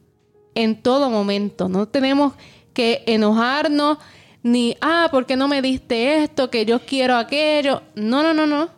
[0.55, 1.67] En todo momento.
[1.67, 2.33] No tenemos
[2.73, 3.97] que enojarnos
[4.43, 6.49] ni, ah, ¿por qué no me diste esto?
[6.49, 7.81] Que yo quiero aquello.
[7.95, 8.69] No, no, no, no.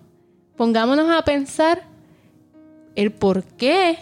[0.57, 1.88] Pongámonos a pensar
[2.95, 3.97] el por qué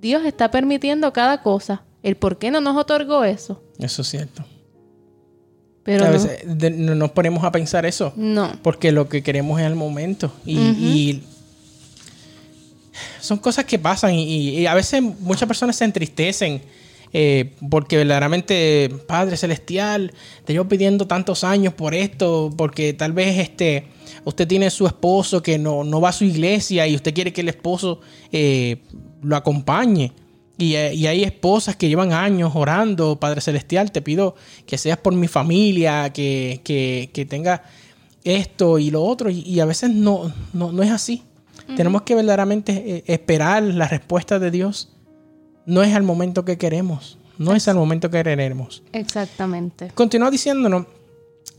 [0.00, 1.82] Dios está permitiendo cada cosa.
[2.02, 3.62] El por qué no nos otorgó eso.
[3.78, 4.44] Eso es cierto.
[5.84, 6.18] Pero a no.
[6.56, 8.12] de- no nos ponemos a pensar eso.
[8.16, 8.52] No.
[8.62, 10.32] Porque lo que queremos es el momento.
[10.46, 11.24] Y, y
[13.20, 14.14] son cosas que pasan.
[14.14, 16.62] Y, y a veces muchas personas se entristecen.
[17.12, 20.12] eh, porque verdaderamente, Padre Celestial,
[20.44, 22.52] te llevo pidiendo tantos años por esto.
[22.56, 23.86] Porque tal vez este
[24.24, 27.40] usted tiene su esposo que no, no va a su iglesia y usted quiere que
[27.40, 28.82] el esposo eh,
[29.22, 30.12] lo acompañe.
[30.58, 34.34] Y, eh, y hay esposas que llevan años orando, Padre Celestial, te pido
[34.66, 37.62] que seas por mi familia, que, que, que tenga
[38.22, 39.30] esto y lo otro.
[39.30, 41.22] Y, y a veces no, no, no es así.
[41.76, 44.90] Tenemos que verdaderamente eh, esperar la respuesta de Dios.
[45.64, 47.18] No es al momento que queremos.
[47.38, 48.82] No es al momento que queremos.
[48.92, 49.90] Exactamente.
[49.94, 50.86] Continúa diciéndonos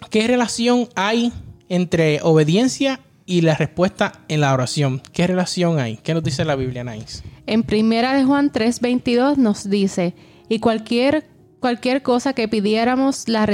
[0.10, 1.32] qué relación hay
[1.73, 5.01] entre obediencia y la respuesta en la oración.
[5.12, 5.97] ¿Qué relación hay?
[5.97, 7.23] ¿Qué nos dice la Biblia, Nice?
[7.47, 10.13] En primera de Juan 3:22 nos dice,
[10.49, 11.25] y cualquier,
[11.59, 13.47] cualquier cosa que pidiéramos la,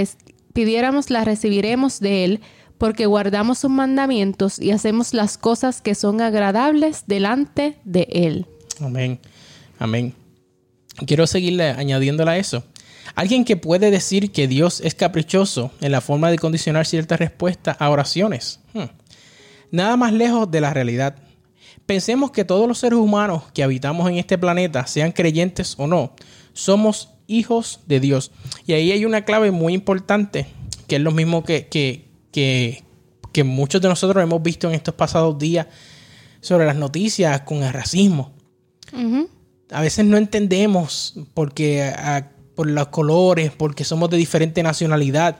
[0.52, 2.42] pidiéramos la recibiremos de Él,
[2.78, 8.48] porque guardamos sus mandamientos y hacemos las cosas que son agradables delante de Él.
[8.82, 9.20] Amén.
[9.78, 10.14] Amén.
[11.06, 12.66] Quiero seguirle añadiéndole a eso.
[13.16, 17.78] Alguien que puede decir que Dios es caprichoso en la forma de condicionar ciertas respuestas
[17.80, 18.60] a oraciones.
[18.74, 18.86] Hmm.
[19.72, 21.16] Nada más lejos de la realidad.
[21.86, 26.14] Pensemos que todos los seres humanos que habitamos en este planeta, sean creyentes o no,
[26.54, 28.32] somos hijos de Dios.
[28.66, 30.48] Y ahí hay una clave muy importante,
[30.88, 32.84] que es lo mismo que, que, que,
[33.32, 35.68] que muchos de nosotros hemos visto en estos pasados días
[36.42, 38.34] sobre las noticias con el racismo
[39.72, 45.38] a veces no entendemos porque ah, por los colores, porque somos de diferente nacionalidad,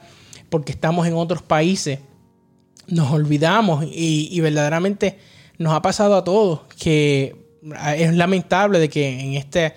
[0.50, 2.00] porque estamos en otros países,
[2.88, 5.20] nos olvidamos y, y verdaderamente
[5.58, 7.36] nos ha pasado a todos que
[7.76, 9.74] ah, es lamentable de que en esta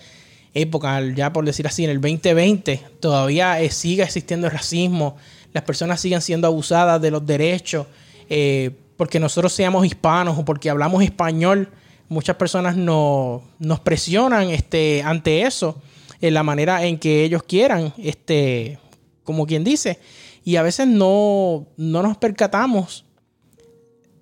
[0.54, 5.16] época, ya por decir así, en el 2020, todavía eh, siga existiendo el racismo,
[5.52, 7.88] las personas sigan siendo abusadas de los derechos,
[8.30, 11.70] eh, porque nosotros seamos hispanos o porque hablamos español,
[12.08, 15.82] muchas personas no- nos presionan este, ante eso,
[16.22, 18.78] en la manera en que ellos quieran, este,
[19.24, 19.98] como quien dice,
[20.44, 23.04] y a veces no, no nos percatamos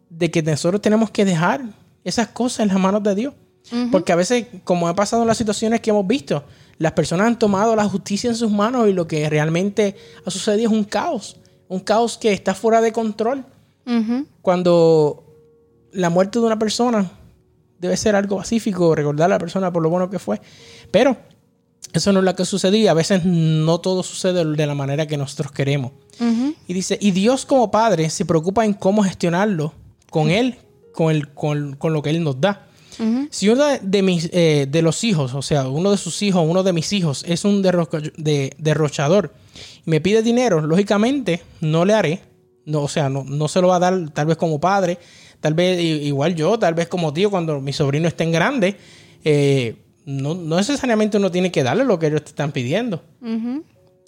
[0.08, 1.62] de que nosotros tenemos que dejar
[2.02, 3.34] esas cosas en las manos de Dios.
[3.92, 6.42] Porque a veces, como ha pasado en las situaciones que hemos visto,
[6.78, 10.70] las personas han tomado la justicia en sus manos y lo que realmente ha sucedido
[10.70, 11.36] es un caos.
[11.68, 13.44] Un caos que está fuera de control.
[14.42, 15.24] Cuando
[15.92, 17.08] la muerte de una persona
[17.78, 20.40] debe ser algo pacífico, recordar a la persona por lo bueno que fue.
[20.90, 21.16] Pero
[21.92, 22.92] eso no es lo que sucedía.
[22.92, 25.92] A veces no todo sucede de la manera que nosotros queremos.
[26.68, 29.72] Y dice, y Dios como Padre se preocupa en cómo gestionarlo
[30.10, 30.56] con Él,
[30.92, 32.66] con, el, con, con lo que Él nos da.
[33.30, 36.62] Si uno de, mis, eh, de los hijos, o sea, uno de sus hijos, uno
[36.62, 39.32] de mis hijos, es un derroca- de- derrochador
[39.86, 42.20] y me pide dinero, lógicamente no le haré.
[42.66, 44.98] No, o sea, no, no se lo va a dar tal vez como padre,
[45.40, 48.76] tal vez igual yo, tal vez como tío cuando mi sobrino esté en grande.
[49.24, 53.02] eh, no, no necesariamente uno tiene que darle lo que ellos te están pidiendo.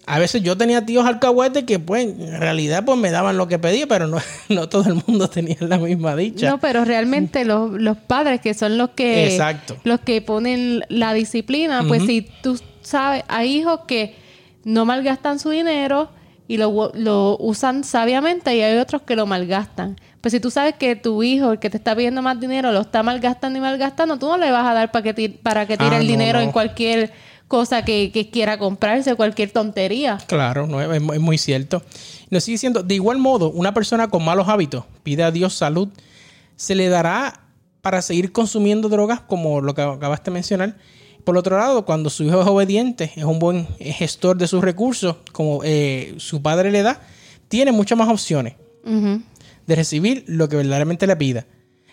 [0.04, 3.58] A veces yo tenía tíos alcahuetes que pues en realidad pues me daban lo que
[3.58, 6.50] pedía, pero no, no todo el mundo tenía la misma dicha.
[6.50, 9.76] No, pero realmente los, los padres que son los que Exacto.
[9.84, 14.16] los que ponen la disciplina, pues si tú sabes, hay hijos que
[14.64, 16.10] no malgastan su dinero
[16.48, 19.96] y lo, lo usan sabiamente y hay otros que lo malgastan.
[20.22, 22.80] Pues si tú sabes que tu hijo, el que te está pidiendo más dinero, lo
[22.80, 25.76] está malgastando y malgastando, tú no le vas a dar para que, ti- para que
[25.76, 26.44] tire Ah, el no, dinero no.
[26.44, 27.12] en cualquier
[27.48, 30.18] cosa que, que quiera comprarse, cualquier tontería.
[30.26, 31.82] Claro, no, es, es muy cierto.
[32.30, 35.88] Nos sigue diciendo, de igual modo, una persona con malos hábitos pide a Dios salud,
[36.56, 37.40] se le dará
[37.82, 40.76] para seguir consumiendo drogas, como lo que acabaste de mencionar.
[41.24, 45.16] Por otro lado, cuando su hijo es obediente, es un buen gestor de sus recursos,
[45.32, 47.00] como eh, su padre le da,
[47.48, 48.54] tiene muchas más opciones.
[49.66, 51.46] De recibir lo que verdaderamente le pida.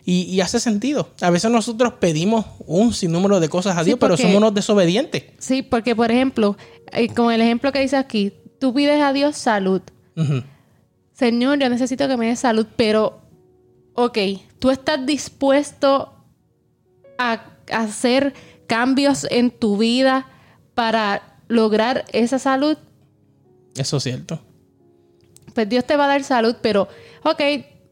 [0.05, 1.09] Y, y hace sentido.
[1.21, 5.23] A veces nosotros pedimos un sinnúmero de cosas a Sí, Dios, pero somos unos desobedientes.
[5.37, 6.57] Sí, porque por ejemplo,
[6.91, 9.81] eh, con el ejemplo que dice aquí, tú pides a Dios salud.
[11.13, 13.21] Señor, yo necesito que me des salud, pero,
[13.93, 14.17] ok,
[14.59, 16.13] tú estás dispuesto
[17.17, 18.33] a hacer
[18.67, 20.27] cambios en tu vida
[20.75, 22.77] para lograr esa salud.
[23.75, 24.39] Eso es cierto.
[25.53, 26.87] Pues Dios te va a dar salud, pero,
[27.23, 27.41] ok,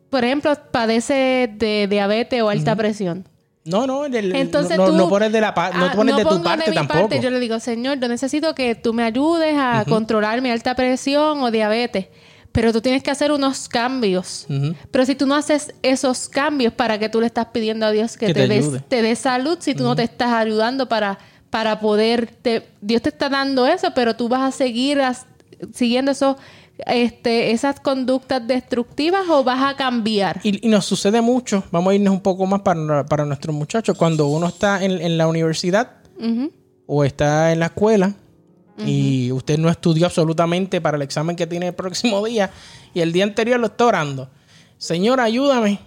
[0.09, 3.27] por ejemplo, padece de diabetes o alta presión.
[3.65, 4.91] No, no, el- Entonces no, tú...
[4.93, 6.99] no pones de, la pa- no Ah, pones de tu parte mi tampoco.
[7.01, 7.19] parte.
[7.19, 11.41] Yo le digo, Señor, yo necesito que tú me ayudes a controlar mi alta presión
[11.41, 12.07] o diabetes.
[12.53, 14.47] Pero tú tienes que hacer unos cambios.
[14.89, 18.15] Pero si tú no haces esos cambios, ¿para que tú le estás pidiendo a Dios
[18.15, 21.81] que, Que te, te te dé salud si tú no te estás ayudando para, para
[21.81, 22.29] poder,
[22.79, 24.99] Dios te está dando eso, pero tú vas a seguir
[25.73, 26.37] siguiendo eso,
[26.85, 30.39] este, esas conductas destructivas o vas a cambiar.
[30.43, 34.27] Y, nos sucede mucho, vamos a irnos un poco más para, para nuestros muchachos, cuando
[34.27, 35.91] uno está en, la universidad
[36.85, 38.13] o está en la escuela
[38.85, 42.51] y usted no estudió absolutamente para el examen que tiene el próximo día
[42.93, 44.29] y el día anterior lo está orando.
[44.77, 45.79] Señor, ayúdame.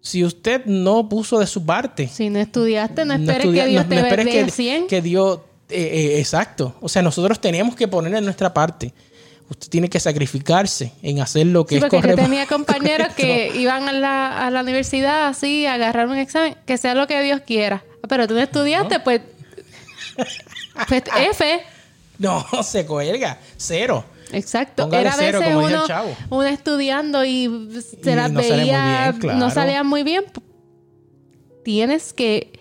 [0.00, 2.08] Si usted no puso de su parte.
[2.08, 4.86] Si no estudiaste, no esperes que Dios te no que, 100.
[4.86, 5.40] que Dios...
[5.68, 6.74] Eh, eh, exacto.
[6.80, 8.92] O sea, nosotros tenemos que poner en nuestra parte.
[9.52, 12.08] Usted tiene que sacrificarse en hacer lo que es correcto.
[12.08, 16.56] Yo tenía compañeros que iban a la, a la universidad así, a agarrar un examen,
[16.64, 17.84] que sea lo que Dios quiera.
[18.08, 19.20] Pero tú no estudiaste, pues,
[20.88, 21.60] pues F.
[22.18, 23.38] No, se cuelga.
[23.58, 24.06] Cero.
[24.32, 24.88] Exacto.
[24.90, 25.84] Era a veces uno,
[26.30, 27.68] uno, estudiando y
[28.02, 30.24] se las veía, no salían muy bien.
[31.62, 32.58] Tienes que.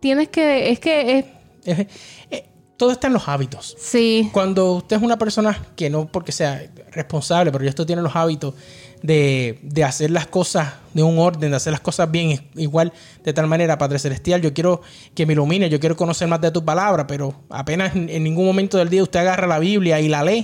[0.00, 0.70] Tienes que.
[0.70, 1.18] Es que.
[1.64, 1.86] Es,
[2.30, 2.51] eh,
[2.82, 3.76] todo está en los hábitos.
[3.78, 4.28] Sí.
[4.32, 8.54] Cuando usted es una persona que no porque sea responsable, pero esto tiene los hábitos
[9.02, 12.92] de, de, hacer las cosas de un orden, de hacer las cosas bien, igual
[13.22, 14.80] de tal manera, Padre Celestial, yo quiero
[15.14, 18.78] que me ilumine, yo quiero conocer más de tu palabra, pero apenas en, ningún momento
[18.78, 20.42] del día usted agarra la Biblia y la lee.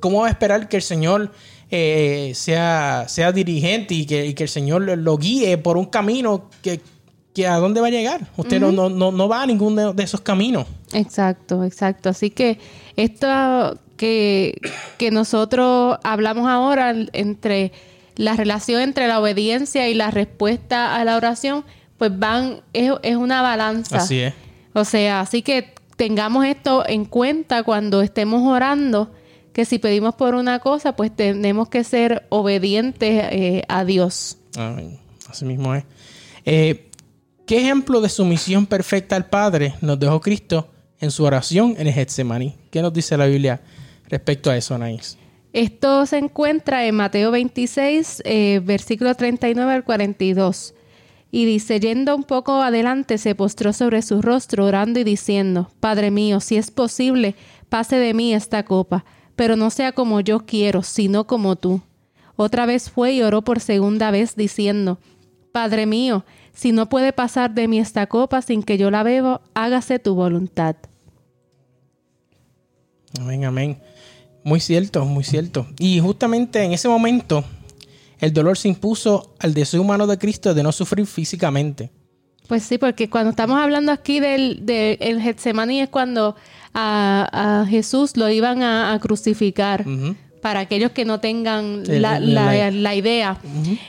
[0.00, 1.30] ¿Cómo va a esperar que el Señor
[1.70, 6.80] eh, sea, sea dirigente y que, el Señor lo guíe por un camino que,
[7.38, 8.26] que a dónde va a llegar?
[8.36, 10.66] Usted no, no, no, va a ninguno de esos caminos.
[10.92, 12.08] Exacto, exacto.
[12.08, 12.58] Así que
[12.96, 14.58] esto que,
[15.12, 17.70] nosotros hablamos ahora entre
[18.16, 21.64] la relación entre la obediencia y la respuesta a la oración,
[21.96, 23.98] pues van, es, es una balanza.
[23.98, 24.34] Así es.
[24.72, 29.12] O sea, así que tengamos esto en cuenta cuando estemos orando,
[29.52, 34.38] que si pedimos por una cosa, pues tenemos que ser obedientes eh, a Dios.
[35.30, 35.84] así mismo es.
[36.44, 36.87] Eh,
[37.48, 40.68] ¿Qué ejemplo de sumisión perfecta al Padre nos dejó Cristo
[41.00, 42.54] en su oración en el Getsemaní?
[42.70, 43.62] ¿Qué nos dice la Biblia
[44.06, 45.16] respecto a eso, Anaís?
[45.54, 50.74] Esto se encuentra en Mateo 26, eh, versículo 39 al 42.
[51.30, 56.10] Y dice, yendo un poco adelante, se postró sobre su rostro, orando y diciendo, Padre
[56.10, 57.34] mío, si es posible,
[57.70, 59.06] pase de mí esta copa,
[59.36, 61.80] pero no sea como yo quiero, sino como tú.
[62.36, 64.98] Otra vez fue y oró por segunda vez, diciendo,
[65.50, 66.26] Padre mío,
[66.58, 70.16] si no puede pasar de mí esta copa sin que yo la beba, hágase tu
[70.16, 70.74] voluntad.
[73.20, 73.78] Amén, amén.
[74.42, 75.68] Muy cierto, muy cierto.
[75.78, 77.44] Y justamente en ese momento,
[78.18, 81.92] el dolor se impuso al deseo humano de Cristo de no sufrir físicamente.
[82.48, 86.34] Pues sí, porque cuando estamos hablando aquí del, del Getsemaní es cuando
[86.74, 89.84] a, Jesús lo iban a, crucificar.
[90.42, 93.38] Para aquellos que no tengan la, la, idea.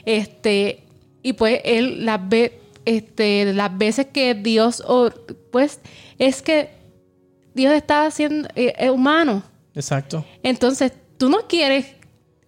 [0.05, 0.83] Este,
[1.23, 4.83] y pues él las ve, este, las veces que Dios,
[5.51, 5.79] pues
[6.17, 6.69] es que
[7.53, 9.43] Dios está haciendo eh, humano.
[9.75, 10.25] Exacto.
[10.43, 11.85] Entonces, tú no quieres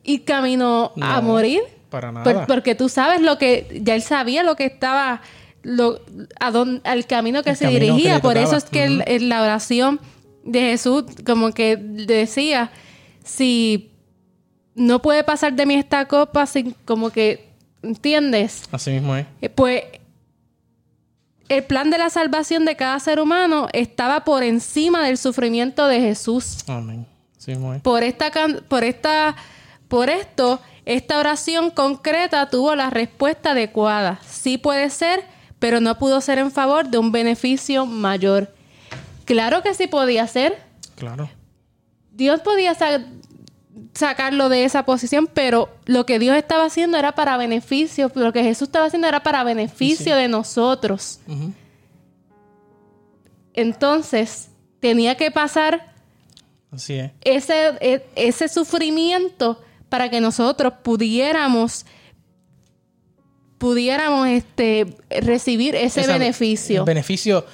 [0.03, 1.61] ir camino a morir.
[1.89, 2.47] Para nada.
[2.47, 5.21] porque tú sabes lo que, ya él sabía lo que estaba,
[5.61, 5.99] lo,
[6.39, 6.47] a
[6.85, 8.21] al camino que se dirigía.
[8.21, 9.99] Por eso es que en la oración
[10.45, 12.71] de Jesús, como que decía,
[13.25, 13.91] si
[14.73, 17.49] no puede pasar de mí esta copa sin como que,
[17.83, 18.63] ¿entiendes?
[18.71, 19.25] Así mismo es.
[19.41, 19.83] Eh, pues
[21.51, 25.99] el plan de la salvación de cada ser humano estaba por encima del sufrimiento de
[25.99, 26.59] Jesús.
[26.65, 27.05] Amén.
[27.83, 28.31] Por esta,
[28.69, 29.35] por esta,
[29.89, 34.21] por esto, esta oración concreta tuvo la respuesta adecuada.
[34.25, 35.25] Sí puede ser,
[35.59, 38.55] pero no pudo ser en favor de un beneficio mayor.
[39.25, 40.57] Claro que sí podía ser.
[40.95, 41.29] Claro.
[42.13, 42.73] Dios podía
[43.93, 48.43] sacarlo de esa posición, pero lo que Dios estaba haciendo era para beneficio, lo que
[48.43, 51.19] Jesús estaba haciendo era para beneficio de nosotros.
[53.53, 55.91] Entonces, tenía que pasar
[56.71, 61.85] Así Ese, e, ese sufrimiento para que nosotros pudiéramos
[63.57, 66.83] pudiéramos este, recibir ese beneficio.
[66.83, 67.45] beneficio,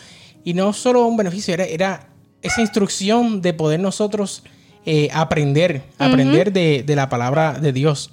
[0.45, 2.07] y no solo un beneficio, era,
[2.41, 4.43] esa instrucción de poder nosotros
[4.89, 8.09] eh, aprender, aprender de, la palabra de Dios.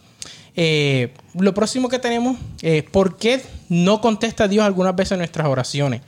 [0.57, 6.01] Eh, lo próximo que tenemos, es ¿por qué no contesta Dios algunas veces nuestras oraciones?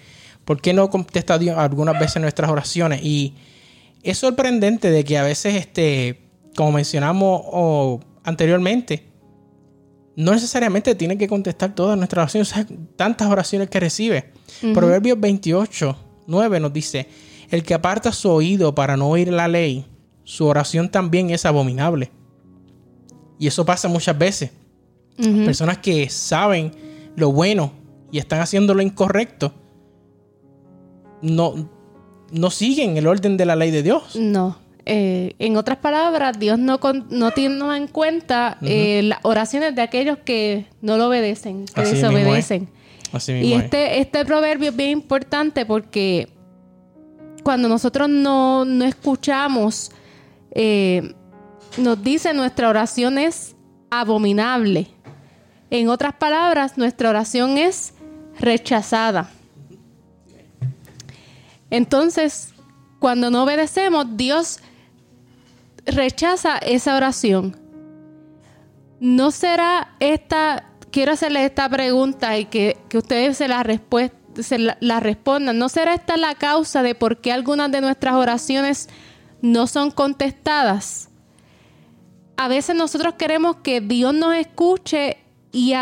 [0.45, 3.01] ¿Por qué no contesta Dios algunas veces nuestras oraciones?
[3.05, 3.35] Y
[4.03, 6.19] es sorprendente de que a veces, este,
[6.57, 9.05] como mencionamos anteriormente,
[10.17, 14.33] no necesariamente tiene que contestar todas nuestras oraciones, tantas oraciones que recibe.
[14.75, 15.97] Proverbios 28,
[16.27, 17.07] 9 nos dice,
[17.51, 19.87] el que aparta su oído para no oír la ley,
[20.27, 22.11] su oración también es abominable.
[23.39, 24.51] Y eso pasa muchas veces.
[25.17, 26.73] Personas que saben
[27.17, 27.73] lo bueno
[28.13, 29.55] y están haciendo lo incorrecto,
[31.23, 31.71] no,
[32.31, 34.17] no siguen el orden de la ley de Dios.
[34.17, 34.59] No.
[34.85, 40.19] Eh, en otras palabras, Dios no, no tiene en cuenta eh, las oraciones de aquellos
[40.19, 42.69] que no lo obedecen, que desobedecen.
[43.29, 46.29] y este, este proverbio es bien importante porque
[47.47, 49.93] cuando nosotros no, escuchamos,
[50.59, 51.15] eh,
[51.77, 53.55] nos dice nuestra oración es
[53.91, 54.87] abominable.
[55.69, 57.93] En otras palabras, nuestra oración es
[58.41, 59.29] rechazada.
[61.69, 62.55] Entonces,
[63.01, 64.61] cuando no obedecemos, Dios
[65.85, 67.55] rechaza esa oración.
[68.99, 73.63] ¿No será esta, quiero hacerle esta pregunta y que, ustedes se la,
[74.81, 78.89] la, respondan, ¿no será esta la causa de por qué algunas de nuestras oraciones
[79.47, 81.09] no son contestadas?
[82.37, 85.19] A veces nosotros queremos que Dios nos escuche
[85.53, 85.73] y,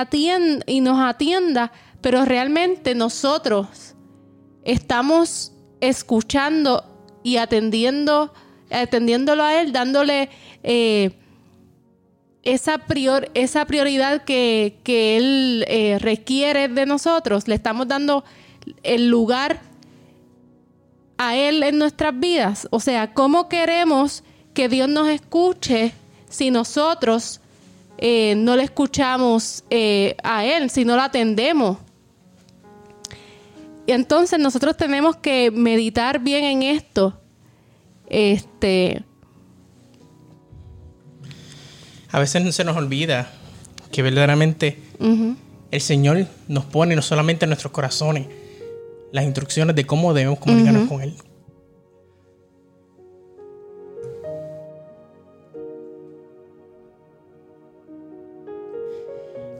[0.66, 3.94] y nos atienda, pero realmente nosotros
[4.62, 6.84] estamos escuchando
[7.22, 8.32] y atendiendo,
[8.70, 10.30] atendiéndolo a Él, dándole
[10.62, 11.10] eh,
[12.42, 17.48] esa, prior, esa prioridad que, Él eh, requiere de nosotros.
[17.48, 18.24] Le estamos dando
[18.82, 19.60] el lugar
[21.18, 22.68] a Él en nuestras vidas.
[22.70, 25.92] O sea, ¿cómo queremos que Dios nos escuche
[26.28, 27.40] si nosotros
[27.98, 29.64] eh, no le escuchamos
[30.22, 31.78] a Él, si no lo atendemos?
[33.86, 37.20] Y entonces nosotros tenemos que meditar bien en esto.
[38.08, 39.04] Este.
[42.10, 43.30] A veces se nos olvida
[43.90, 44.78] que verdaderamente
[45.70, 48.26] el Señor nos pone no solamente en nuestros corazones
[49.14, 51.14] las instrucciones de cómo debemos comunicarnos con Él.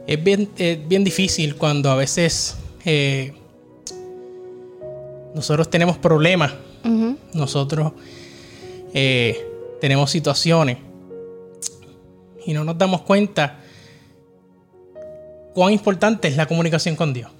[0.05, 0.49] Es bien,
[0.89, 3.33] bien difícil cuando a veces eh,
[5.33, 6.53] nosotros tenemos problemas,
[7.33, 7.93] nosotros
[8.93, 9.41] eh,
[9.79, 10.79] tenemos situaciones
[12.45, 13.61] y no nos damos cuenta
[15.53, 17.31] cuán importante es la comunicación con Dios.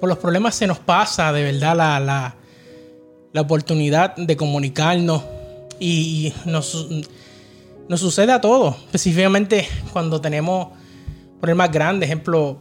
[0.00, 2.34] Por los problemas se nos pasa de verdad la,
[3.32, 5.22] la, oportunidad de comunicarnos
[5.80, 6.88] y nos,
[7.88, 10.68] nos sucede a todos, específicamente cuando tenemos
[11.40, 12.58] problemas grandes, ejemplo,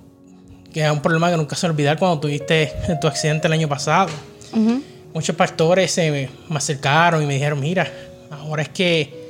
[0.73, 4.09] que es un problema que nunca se olvidar cuando tuviste tu accidente el año pasado.
[5.13, 7.91] Muchos pastores se me, acercaron y me dijeron, mira,
[8.31, 9.21] ahora es que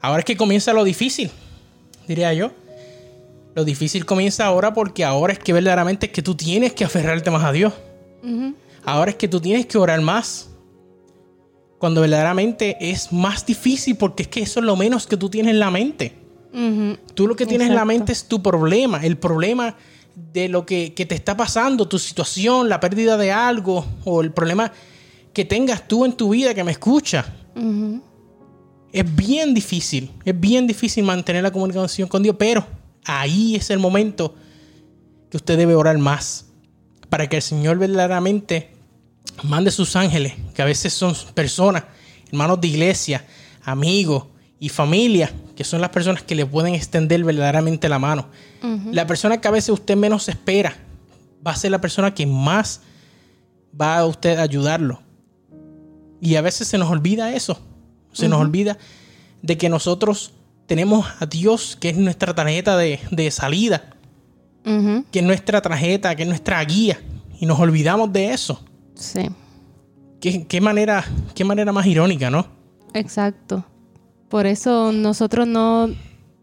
[0.00, 1.30] ahora es que comienza lo difícil,
[2.06, 2.52] diría yo.
[3.54, 7.30] Lo difícil comienza ahora porque ahora es que verdaderamente es que tú tienes que aferrarte
[7.30, 7.72] más a Dios.
[8.84, 10.48] Ahora es que tú tienes que orar más.
[11.78, 15.52] Cuando verdaderamente es más difícil porque es que eso es lo menos que tú tienes
[15.52, 16.14] en la mente.
[17.14, 19.04] Tú lo que tienes en la mente es tu problema.
[19.04, 19.76] El problema
[20.14, 24.72] de lo que, te está pasando, tu situación, la pérdida de algo o el problema
[25.32, 27.34] que tengas tú en tu vida que me escucha.
[28.92, 32.66] Es bien difícil, es bien difícil mantener la comunicación con Dios, pero
[33.04, 34.34] ahí es el momento
[35.30, 36.46] que usted debe orar más
[37.08, 38.70] para que el Señor verdaderamente
[39.42, 41.84] mande sus ángeles, que a veces son personas,
[42.28, 43.24] hermanos de iglesia,
[43.64, 44.26] amigos
[44.58, 48.28] y familia, que son las personas que le pueden extender verdaderamente la mano
[48.92, 50.76] la persona que a veces usted menos espera
[51.44, 52.80] va a ser la persona que más
[53.78, 55.02] va a usted ayudarlo.
[56.20, 57.58] Y a veces se nos olvida eso.
[58.12, 58.78] Se nos olvida
[59.40, 60.32] de que nosotros
[60.66, 63.94] tenemos a Dios, que es nuestra tarjeta de, salida,
[64.64, 67.00] que es nuestra tarjeta, que es nuestra guía.
[67.40, 68.64] Y nos olvidamos de eso.
[68.94, 69.28] Sí.
[70.20, 71.04] Qué, manera,
[71.34, 72.46] qué manera más irónica, ¿no?
[72.94, 73.64] Exacto.
[74.28, 75.88] Por eso nosotros no,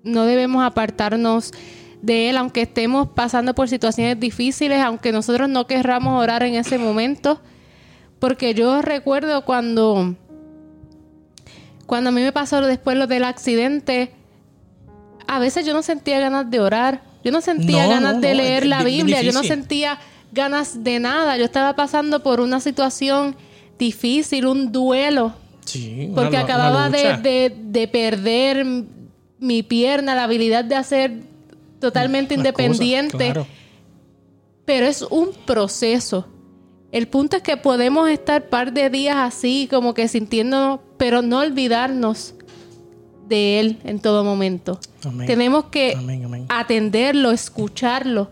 [0.04, 1.54] no debemos apartarnos
[2.02, 6.78] de Él, aunque estemos pasando por situaciones difíciles, aunque nosotros no querramos orar en ese
[6.78, 7.42] momento.
[8.20, 10.16] Porque yo recuerdo cuando,
[11.90, 14.12] cuando a mí me pasó después lo del accidente,
[15.26, 18.84] a veces yo no sentía ganas de orar, yo no sentía ganas de leer la
[18.84, 19.98] Biblia, yo no sentía
[20.32, 23.36] ganas de nada, yo estaba pasando por una situación
[23.80, 25.34] difícil, un duelo.
[26.14, 28.68] porque acababa de, de perder
[29.40, 31.24] mi pierna, la habilidad de hacer
[31.80, 33.34] totalmente independiente.
[34.64, 36.28] Pero es un proceso.
[36.92, 41.40] El punto es que podemos estar par de días así, como que sintiéndonos, pero no
[41.40, 42.36] olvidarnos
[43.28, 44.80] de Él en todo momento.
[45.26, 45.96] Tenemos que
[46.50, 48.30] atenderlo, escucharlo.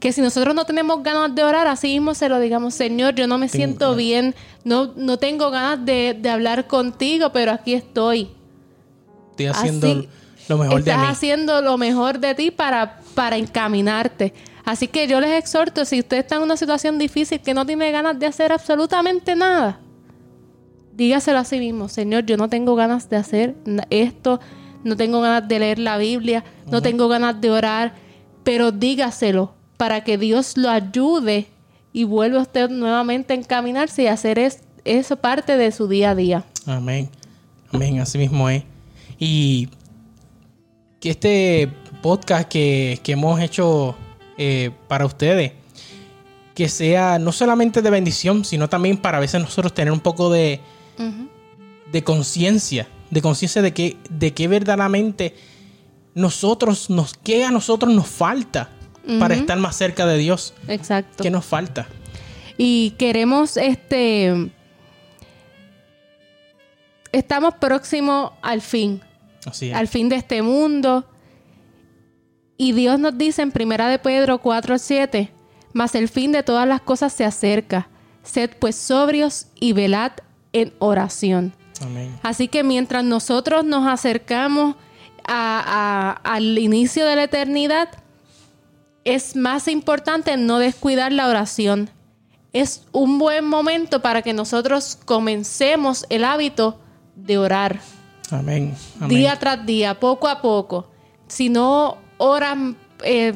[0.00, 3.26] Que si nosotros no tenemos ganas de orar, así mismo se lo digamos, Señor, yo
[3.26, 8.30] no me siento bien, no, no tengo ganas de, hablar contigo, pero aquí estoy.
[9.30, 10.06] Estoy haciendo
[10.48, 11.10] lo mejor estás de mí.
[11.10, 14.32] haciendo lo mejor de ti para, para encaminarte.
[14.64, 17.90] Así que yo les exhorto, si usted está en una situación difícil que no tiene
[17.90, 19.80] ganas de hacer absolutamente nada,
[20.96, 23.54] dígaselo a sí mismo, Señor, yo no tengo ganas de hacer
[23.90, 24.40] esto,
[24.82, 27.94] no tengo ganas de leer la Biblia, no tengo ganas de orar,
[28.44, 31.46] pero dígaselo para que Dios lo ayude
[31.92, 34.38] y vuelva usted nuevamente a encaminarse y hacer
[34.84, 36.44] eso parte de su día a día.
[36.66, 37.10] Amén.
[37.72, 38.62] Amén, así mismo es.
[39.18, 39.68] Y
[41.00, 41.70] que este
[42.00, 43.96] podcast que, hemos hecho
[44.38, 45.52] eh, para ustedes,
[46.54, 50.30] que sea no solamente de bendición, sino también para a veces nosotros tener un poco
[50.30, 50.60] de,
[51.92, 55.34] de conciencia, de conciencia de que, de que verdaderamente
[56.14, 58.70] nosotros, nos, ¿qué a nosotros nos falta
[59.18, 60.54] para estar más cerca de Dios?
[60.68, 61.22] Exacto.
[61.22, 61.86] ¿Qué nos falta?
[62.58, 64.50] Y queremos, este,
[67.12, 69.02] estamos próximos al fin,
[69.44, 71.04] Así al fin de este mundo.
[72.56, 75.30] Y Dios nos dice en Primera de Pedro 4, 7,
[75.74, 77.88] mas el fin de todas las cosas se acerca.
[78.22, 80.12] Sed pues sobrios y velad
[80.56, 81.52] en oración.
[82.22, 84.76] Así que mientras nosotros nos acercamos
[85.24, 87.88] al inicio de la eternidad,
[89.04, 91.90] es más importante no descuidar la oración.
[92.52, 96.80] Es un buen momento para que nosotros comencemos el hábito
[97.14, 97.80] de orar.
[98.30, 98.74] Amén.
[99.08, 100.88] Día tras día, poco a poco.
[101.28, 103.34] Si no oran eh,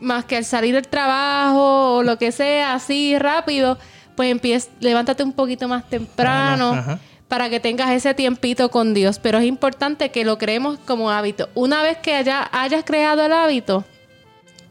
[0.00, 3.78] más que al salir del trabajo o lo que sea, así rápido,
[4.20, 6.98] pues empieza, levántate un poquito más temprano.
[7.26, 9.18] para que tengas ese tiempito con Dios.
[9.18, 11.48] Pero es importante que lo creemos como hábito.
[11.54, 13.82] Una vez que haya, hayas creado el hábito.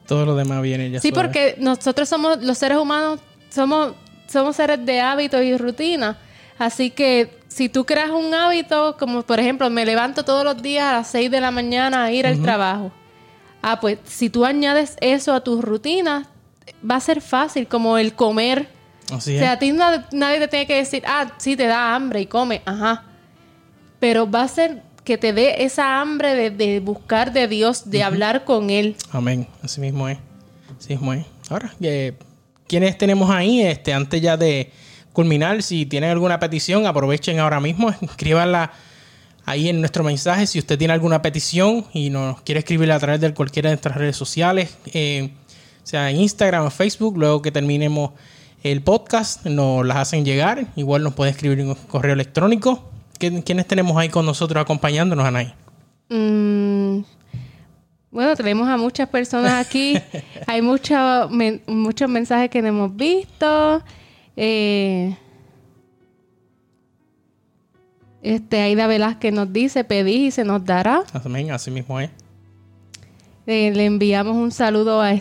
[0.06, 1.00] Todo lo demás viene ya.
[1.00, 3.93] Sí, porque nosotros somos, los seres humanos, somos,
[4.28, 6.20] somos seres de hábito y rutina.
[6.60, 10.84] Así que si tú creas un hábito, como por ejemplo, me levanto todos los días
[10.84, 12.91] a las 6 de la mañana a ir al trabajo.
[13.64, 16.28] Ah, pues si tú añades eso a tus rutinas,
[16.88, 18.78] va a ser fácil, como el comer
[19.12, 22.26] o sea, a ti nadie te tiene que decir, ah, sí, te da hambre y
[22.26, 23.03] come, ajá.
[23.99, 28.45] Pero va a ser que te dé esa hambre de, buscar de Dios, de hablar
[28.45, 28.95] con Él.
[29.12, 29.47] Amén.
[29.62, 30.18] Así mismo es.
[30.78, 31.26] Así mismo es.
[31.49, 32.14] Ahora, eh,
[32.68, 33.62] ¿quiénes tenemos ahí?
[33.62, 34.72] Este, antes ya de
[35.14, 38.72] culminar, si tienen alguna petición, aprovechen ahora mismo, escríbanla
[39.45, 40.45] ahí en nuestro mensaje.
[40.45, 43.97] Si usted tiene alguna petición y nos quiere escribirla a través de cualquiera de nuestras
[43.97, 45.32] redes sociales, eh,
[45.84, 48.12] sea en Instagram o Facebook, luego que terminemos
[48.64, 50.68] el podcast, nos las hacen llegar.
[50.76, 52.84] Igual nos puede escribir un correo electrónico.
[53.18, 55.53] ¿Quiénes tenemos ahí con nosotros acompañándonos, Anaí?
[56.10, 57.03] Mm,
[58.12, 59.97] bueno, tenemos a muchas personas aquí.
[60.47, 61.30] Hay muchos
[61.68, 63.84] muchos mensajes que no hemos visto.
[64.36, 65.16] Eh,
[68.22, 71.03] este, Aida Velázquez nos dice, pedí y se nos dará.
[71.14, 72.10] Amén, así mismo es.
[73.47, 75.14] Eh, le enviamos un saludo a,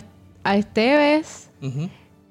[0.43, 1.49] a Esteves.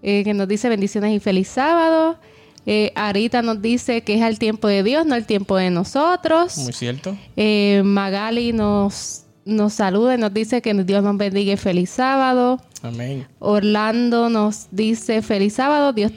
[0.03, 2.19] Eh, que nos dice bendiciones y feliz sábado.
[2.67, 6.59] Eh, Arita nos dice que es el tiempo de Dios, no el tiempo de nosotros.
[6.59, 7.17] Muy cierto.
[7.37, 12.61] Eh, Magali nos, nos saluda y nos dice que Dios nos bendiga y feliz sábado.
[12.83, 13.27] Amén.
[13.39, 16.13] Orlando nos dice feliz sábado, Dios,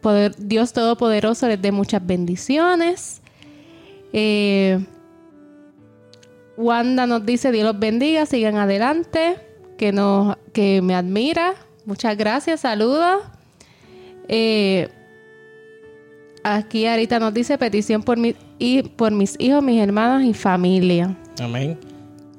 [0.00, 3.22] poder, Dios Todopoderoso les dé muchas bendiciones.
[6.56, 9.36] Wanda nos dice Dios los bendiga, sigan adelante,
[9.78, 11.54] que, nos, que me admira.
[11.84, 13.22] Muchas gracias, saludos.
[14.28, 14.88] Eh,
[16.44, 21.16] aquí ahorita nos dice petición por, mi, y por mis hijos, mis hermanos y familia.
[21.40, 21.78] Amén.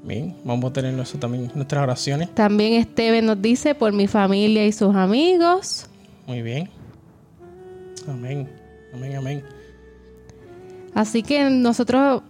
[0.03, 2.33] Bien, vamos a tener eso también nuestras oraciones.
[2.35, 5.87] También Esteban nos dice por mi familia y sus amigos.
[6.27, 6.69] Muy bien.
[8.07, 8.49] Amén.
[8.93, 9.43] Amén, amén.
[10.93, 12.21] Así que nosotros,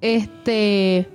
[0.00, 1.06] este,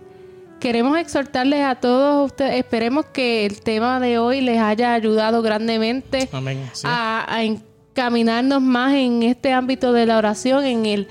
[0.66, 6.28] queremos exhortarles a todos ustedes, esperemos que el tema de hoy les haya ayudado grandemente
[6.84, 11.08] a, encaminarnos más en este ámbito de la oración, en el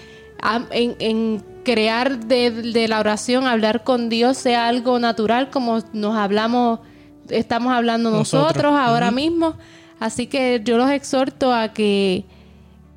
[0.72, 6.80] en, crear de, la oración, hablar con Dios sea algo natural como nos hablamos,
[7.28, 9.54] estamos hablando nosotros, ahora mismo.
[10.00, 12.24] Así que yo los exhorto a que,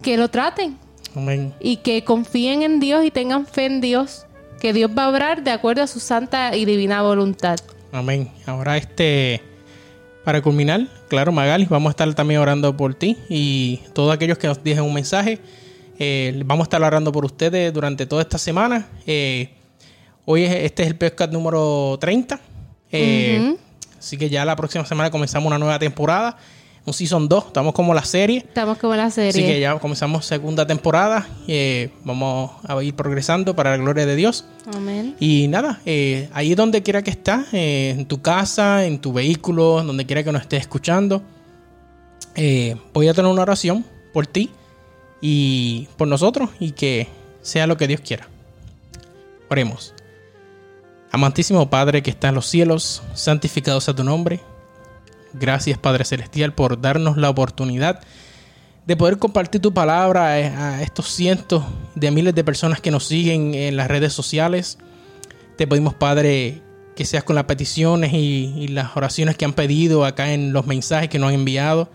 [0.01, 0.76] que lo traten.
[1.60, 4.27] Y que confíen en Dios y tengan fe en Dios
[4.60, 7.58] que Dios va a obrar de acuerdo a su santa y divina voluntad.
[7.91, 8.32] Amén.
[8.45, 9.41] Ahora este,
[10.24, 14.47] para culminar, claro, Magali, vamos a estar también orando por ti y todos aquellos que
[14.47, 15.39] nos dejen un mensaje.
[15.99, 18.88] Eh, vamos a estar orando por ustedes durante toda esta semana.
[19.05, 19.49] Eh,
[20.26, 22.39] hoy es, este es el podcast número 30.
[22.91, 23.55] Eh,
[23.97, 26.38] así que ya la próxima semana comenzamos una nueva temporada.
[26.88, 27.48] Un Season 2.
[27.48, 28.38] Estamos como la serie.
[28.38, 29.30] Estamos como la serie.
[29.30, 31.28] Así que ya comenzamos segunda temporada.
[31.46, 34.46] Eh, vamos a ir progresando para la gloria de Dios.
[34.74, 35.16] Amén.
[35.20, 39.84] Y nada, eh, ahí donde quiera que estás, eh, en tu casa, en tu vehículo,
[39.84, 41.22] donde quiera que nos estés escuchando,
[42.36, 44.50] eh, voy a tener una oración por ti
[45.20, 47.10] y por nosotros y que
[47.42, 48.30] sea lo que Dios quiera.
[49.50, 49.94] Oremos.
[51.12, 54.40] Amantísimo Padre que está en los cielos, santificado sea tu nombre.
[55.34, 58.02] Gracias Padre Celestial por darnos la oportunidad
[58.88, 61.64] de poder compartir tu palabra a estos cientos
[61.96, 64.78] de miles de personas que nos siguen en las redes sociales.
[65.58, 66.62] Te pedimos Padre
[66.96, 71.10] que seas con las peticiones y, las oraciones que han pedido acá en los mensajes
[71.10, 71.90] que nos han enviado.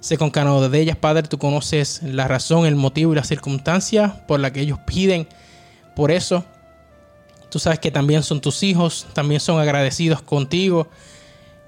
[0.00, 3.24] Sé con cada una de ellas, Padre, tú conoces la razón, el motivo y la
[3.24, 5.28] circunstancia por la que ellos piden.
[5.94, 6.44] Por eso,
[7.50, 10.88] tú sabes que también son tus hijos, también son agradecidos contigo.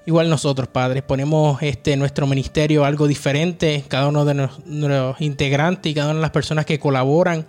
[0.05, 5.95] Igual nosotros, Padre, ponemos este nuestro ministerio algo diferente, cada uno de los integrantes y
[5.95, 7.45] cada una de las personas que colaboran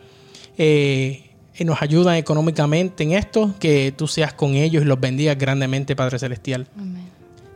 [0.57, 5.37] eh, y nos ayudan económicamente en esto, que tú seas con ellos y los bendigas
[5.37, 6.69] grandemente, Padre Celestial.
[6.77, 7.03] Amén.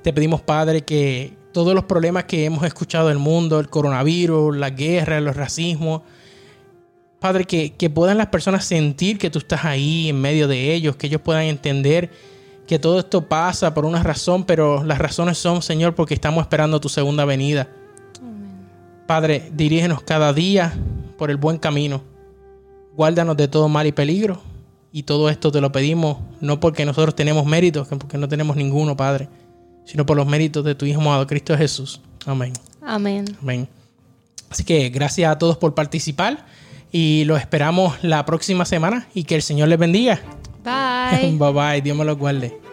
[0.03, 4.71] Te pedimos, Padre, que todos los problemas que hemos escuchado del mundo, el coronavirus, la
[4.71, 6.03] guerra, los racismos,
[7.21, 10.97] Padre, que, que puedan las personas sentir que tú estás ahí en medio de ellos,
[10.97, 12.11] que ellos puedan entender
[12.69, 16.81] que todo esto pasa por una razón, pero las razones son, Señor, porque estamos esperando
[16.81, 17.67] tu segunda venida.
[19.07, 20.75] Padre, dirígenos cada día
[21.17, 22.03] por el buen camino.
[22.95, 24.43] Guárdanos de todo mal y peligro.
[24.93, 28.97] Y todo esto te lo pedimos no porque nosotros tenemos méritos, porque no tenemos ninguno,
[28.97, 29.29] Padre,
[29.87, 32.03] sino por los méritos de tu Hijo amado Cristo Jesús.
[32.27, 32.53] Amén.
[32.83, 33.25] Amén.
[33.41, 33.69] Amén.
[34.51, 36.45] Así que gracias a todos por participar
[36.93, 40.21] y los esperamos la próxima semana y que el Señor les bendiga.
[40.65, 41.37] Bye.
[41.39, 42.68] bye bye, Dios me los guarde.